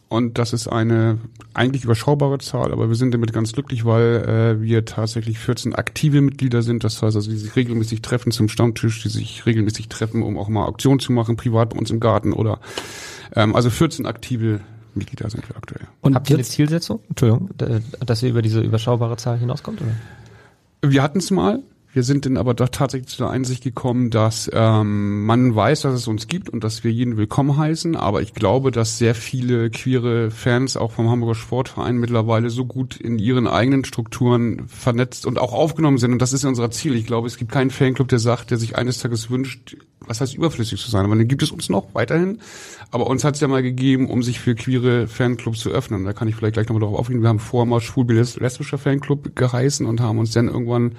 [0.08, 1.18] Und das ist eine
[1.54, 6.20] eigentlich überschaubare Zahl, aber wir sind damit ganz glücklich, weil äh, wir tatsächlich 14 aktive
[6.20, 6.82] Mitglieder sind.
[6.82, 10.48] Das heißt also, die sich regelmäßig treffen zum Stammtisch, die sich regelmäßig treffen, um auch
[10.48, 12.58] mal Auktionen zu machen, privat bei uns im Garten oder
[13.36, 14.79] ähm, also 14 aktive Mitglieder
[15.30, 15.86] sind wir aktuell.
[16.00, 17.00] Und habt ihr eine Zielsetzung?
[17.08, 19.80] Entschuldigung, dass ihr über diese überschaubare Zahl hinauskommt?
[19.80, 20.92] Oder?
[20.92, 21.62] Wir hatten es mal,
[21.92, 25.94] wir sind dann aber doch tatsächlich zu der Einsicht gekommen, dass ähm, man weiß, dass
[25.94, 27.96] es uns gibt und dass wir jeden willkommen heißen.
[27.96, 32.96] Aber ich glaube, dass sehr viele queere Fans auch vom Hamburger Sportverein mittlerweile so gut
[32.96, 36.12] in ihren eigenen Strukturen vernetzt und auch aufgenommen sind.
[36.12, 36.94] Und das ist unser Ziel.
[36.94, 39.76] Ich glaube, es gibt keinen Fanclub, der sagt, der sich eines Tages wünscht,
[40.06, 41.04] was heißt überflüssig zu sein.
[41.04, 42.38] Aber dann gibt es uns noch weiterhin.
[42.92, 46.04] Aber uns hat es ja mal gegeben, um sich für queere Fanclubs zu öffnen.
[46.04, 47.22] Da kann ich vielleicht gleich nochmal darauf aufgehen.
[47.22, 50.92] Wir haben vorher mal schwul-lesbischer Fanclub geheißen und haben uns dann irgendwann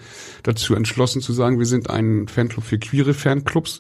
[0.43, 3.79] dazu entschlossen zu sagen, wir sind ein Fanclub für queere Fanclubs,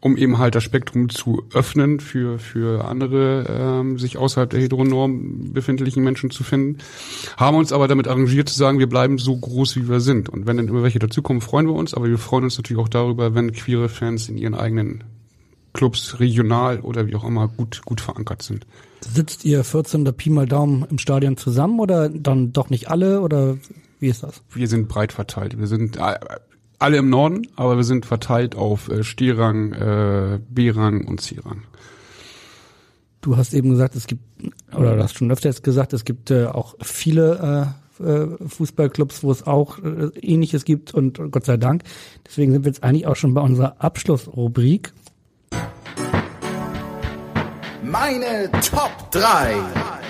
[0.00, 5.52] um eben halt das Spektrum zu öffnen für, für andere ähm, sich außerhalb der Heteronorm
[5.52, 6.78] befindlichen Menschen zu finden.
[7.36, 10.28] Haben uns aber damit arrangiert zu sagen, wir bleiben so groß, wie wir sind.
[10.28, 12.88] Und wenn dann immer welche dazukommen, freuen wir uns, aber wir freuen uns natürlich auch
[12.88, 15.04] darüber, wenn queere Fans in ihren eigenen
[15.72, 18.66] Clubs regional oder wie auch immer gut, gut verankert sind.
[19.00, 20.04] Sitzt ihr 14.
[20.14, 23.56] Pi mal Daumen im Stadion zusammen oder dann doch nicht alle oder
[24.02, 24.42] wie ist das?
[24.50, 25.56] Wir sind breit verteilt.
[25.56, 26.18] Wir sind äh,
[26.80, 31.62] alle im Norden, aber wir sind verteilt auf äh, Stierang, äh, B-Rang und C-Rang.
[33.20, 34.24] Du hast eben gesagt, es gibt,
[34.74, 39.22] oder du hast schon öfter jetzt gesagt, es gibt äh, auch viele äh, äh Fußballclubs,
[39.22, 41.84] wo es auch äh, Ähnliches gibt und Gott sei Dank.
[42.26, 44.92] Deswegen sind wir jetzt eigentlich auch schon bei unserer Abschlussrubrik.
[47.84, 50.01] Meine Top 3.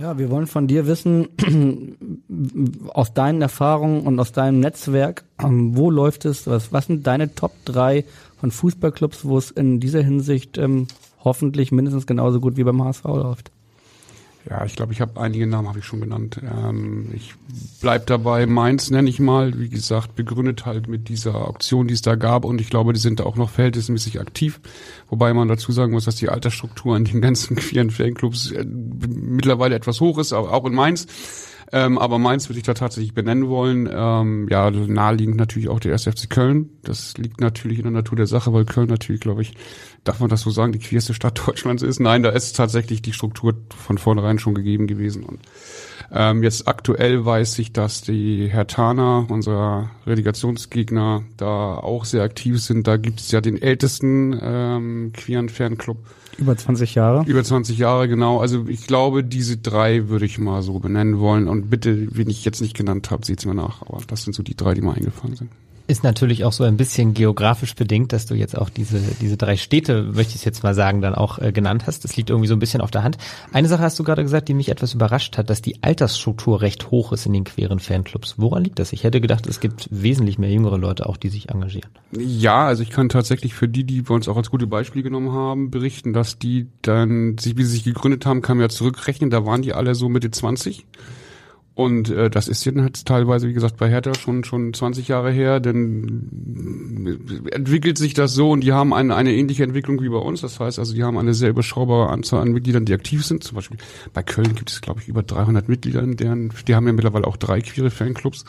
[0.00, 1.28] Ja, wir wollen von dir wissen,
[2.88, 7.34] aus deinen Erfahrungen und aus deinem Netzwerk, ähm, wo läuft es, was, was sind deine
[7.34, 8.04] Top 3
[8.40, 10.88] von Fußballclubs, wo es in dieser Hinsicht ähm,
[11.22, 13.50] hoffentlich mindestens genauso gut wie beim HSV läuft?
[14.48, 16.38] Ja, ich glaube, ich habe einige Namen habe ich schon genannt.
[16.42, 17.34] Ähm, ich
[17.80, 18.44] bleib dabei.
[18.46, 22.44] Mainz nenne ich mal, wie gesagt, begründet halt mit dieser Auktion, die es da gab.
[22.44, 24.60] Und ich glaube, die sind da auch noch verhältnismäßig aktiv.
[25.08, 29.74] Wobei man dazu sagen muss, dass die Altersstruktur in den ganzen queeren Fanclubs äh, mittlerweile
[29.74, 31.06] etwas hoch ist, aber auch in Mainz.
[31.72, 33.88] Ähm, aber Mainz würde ich da tatsächlich benennen wollen.
[33.92, 36.70] Ähm, ja, naheliegend natürlich auch der SFC Köln.
[36.82, 39.54] Das liegt natürlich in der Natur der Sache, weil Köln natürlich, glaube ich,
[40.04, 42.00] darf man das so sagen, die queerste Stadt Deutschlands ist.
[42.00, 45.24] Nein, da ist tatsächlich die Struktur von vornherein schon gegeben gewesen.
[45.24, 45.40] Und
[46.12, 52.86] ähm, jetzt aktuell weiß ich, dass die Hertaner, unser Relegationsgegner, da auch sehr aktiv sind.
[52.86, 55.98] Da gibt es ja den ältesten ähm, queeren Fanclub.
[56.38, 57.24] Über 20 Jahre?
[57.26, 58.40] Über 20 Jahre, genau.
[58.40, 61.48] Also ich glaube, diese drei würde ich mal so benennen wollen.
[61.48, 63.82] Und bitte, wen ich jetzt nicht genannt habe, seht's mir nach.
[63.82, 65.50] Aber das sind so die drei, die mir eingefallen sind.
[65.86, 69.58] Ist natürlich auch so ein bisschen geografisch bedingt, dass du jetzt auch diese, diese drei
[69.58, 72.04] Städte, möchte ich jetzt mal sagen, dann auch äh, genannt hast.
[72.04, 73.18] Das liegt irgendwie so ein bisschen auf der Hand.
[73.52, 76.90] Eine Sache hast du gerade gesagt, die mich etwas überrascht hat, dass die Altersstruktur recht
[76.90, 78.36] hoch ist in den queeren Fanclubs.
[78.38, 78.94] Woran liegt das?
[78.94, 81.90] Ich hätte gedacht, es gibt wesentlich mehr jüngere Leute auch, die sich engagieren.
[82.12, 85.32] Ja, also ich kann tatsächlich für die, die wir uns auch als gute Beispiele genommen
[85.32, 89.44] haben, berichten, dass die dann, wie sie sich gegründet haben, kann man ja zurückrechnen, da
[89.44, 90.86] waren die alle so Mitte 20
[91.76, 95.58] und äh, das ist jetzt teilweise, wie gesagt, bei Hertha schon schon 20 Jahre her,
[95.58, 100.40] denn entwickelt sich das so und die haben eine, eine ähnliche Entwicklung wie bei uns.
[100.40, 103.42] Das heißt also, die haben eine sehr überschaubare Anzahl an Mitgliedern, die aktiv sind.
[103.42, 103.78] Zum Beispiel
[104.12, 107.36] bei Köln gibt es, glaube ich, über 300 Mitglieder, deren, die haben ja mittlerweile auch
[107.36, 108.44] drei queere Fanclubs.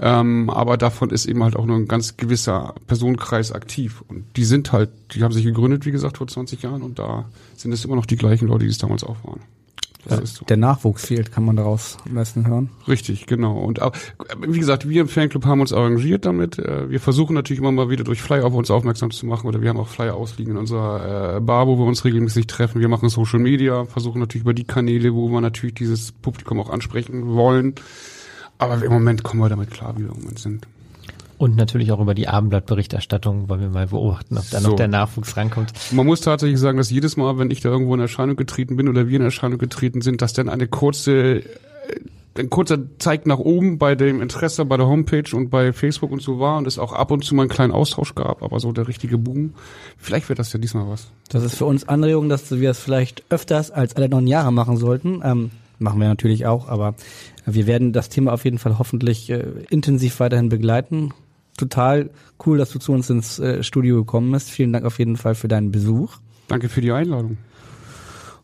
[0.00, 4.02] Ähm, aber davon ist eben halt auch nur ein ganz gewisser Personenkreis aktiv.
[4.08, 7.28] Und die sind halt, die haben sich gegründet, wie gesagt, vor 20 Jahren und da
[7.56, 9.40] sind es immer noch die gleichen Leute, die es damals auch waren.
[10.08, 10.44] Ja, so.
[10.44, 12.70] Der Nachwuchs fehlt, kann man daraus am besten hören.
[12.86, 13.58] Richtig, genau.
[13.58, 13.80] Und
[14.46, 16.58] wie gesagt, wir im Fanclub haben uns arrangiert damit.
[16.58, 19.60] Äh, wir versuchen natürlich immer mal wieder durch Flyer auf uns aufmerksam zu machen oder
[19.60, 22.80] wir haben auch Flyer ausliegen in unserer äh, Bar, wo wir uns regelmäßig treffen.
[22.80, 26.70] Wir machen Social Media, versuchen natürlich über die Kanäle, wo wir natürlich dieses Publikum auch
[26.70, 27.74] ansprechen wollen.
[28.58, 30.66] Aber im Moment kommen wir damit klar, wie wir im Moment sind.
[31.38, 34.70] Und natürlich auch über die Abendblattberichterstattung wollen wir mal beobachten, ob da so.
[34.70, 35.72] noch der Nachwuchs rankommt.
[35.92, 38.88] Man muss tatsächlich sagen, dass jedes Mal, wenn ich da irgendwo in Erscheinung getreten bin
[38.88, 41.44] oder wir in Erscheinung getreten sind, dass dann eine kurze
[42.38, 46.22] ein kurzer Zeig nach oben bei dem Interesse bei der Homepage und bei Facebook und
[46.22, 48.72] so war und es auch ab und zu mal einen kleinen Austausch gab, aber so
[48.72, 49.54] der richtige Boom.
[49.96, 51.10] Vielleicht wird das ja diesmal was.
[51.28, 54.76] Das ist für uns Anregung, dass wir es vielleicht öfters als alle neun Jahre machen
[54.76, 55.20] sollten.
[55.24, 56.94] Ähm, machen wir natürlich auch, aber
[57.44, 61.12] wir werden das Thema auf jeden Fall hoffentlich äh, intensiv weiterhin begleiten.
[61.58, 62.08] Total
[62.46, 64.48] cool, dass du zu uns ins äh, Studio gekommen bist.
[64.48, 66.16] Vielen Dank auf jeden Fall für deinen Besuch.
[66.46, 67.36] Danke für die Einladung.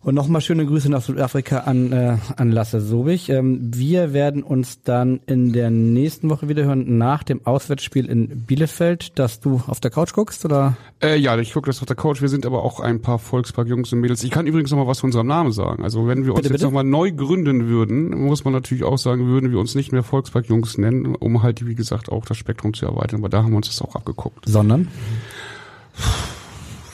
[0.05, 3.31] Und nochmal schöne Grüße nach Südafrika an, äh, an Lasse Sobich.
[3.31, 8.45] Ähm, wir werden uns dann in der nächsten Woche wieder hören, nach dem Auswärtsspiel in
[8.45, 10.77] Bielefeld, dass du auf der Couch guckst, oder?
[11.03, 12.21] Äh, ja, ich gucke das auf der Couch.
[12.21, 14.23] Wir sind aber auch ein paar Volkspark-Jungs und Mädels.
[14.25, 15.83] Ich kann übrigens nochmal was zu unserem Namen sagen.
[15.85, 19.27] Also wenn wir uns Bitte, jetzt nochmal neu gründen würden, muss man natürlich auch sagen,
[19.27, 22.85] würden wir uns nicht mehr Volkspark-Jungs nennen, um halt, wie gesagt, auch das Spektrum zu
[22.85, 23.21] erweitern.
[23.21, 24.45] Aber da haben wir uns das auch abgeguckt.
[24.47, 24.89] Sondern?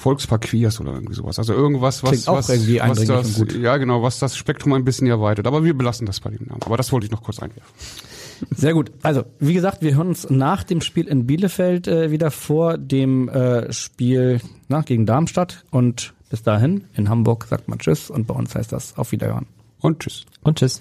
[0.00, 1.38] Volkspark Queers oder irgendwie sowas.
[1.38, 3.60] Also irgendwas, was, Klingt auch was, irgendwie was das, und gut.
[3.60, 5.46] ja genau, was das Spektrum ein bisschen erweitert.
[5.46, 6.62] Aber wir belassen das bei dem Namen.
[6.64, 7.70] Aber das wollte ich noch kurz einwerfen.
[8.56, 8.90] Sehr gut.
[9.02, 13.28] Also, wie gesagt, wir hören uns nach dem Spiel in Bielefeld äh, wieder vor dem
[13.28, 15.64] äh, Spiel na, gegen Darmstadt.
[15.70, 19.46] Und bis dahin, in Hamburg sagt man Tschüss und bei uns heißt das Auf Wiederhören.
[19.80, 20.24] Und tschüss.
[20.42, 20.80] Und tschüss.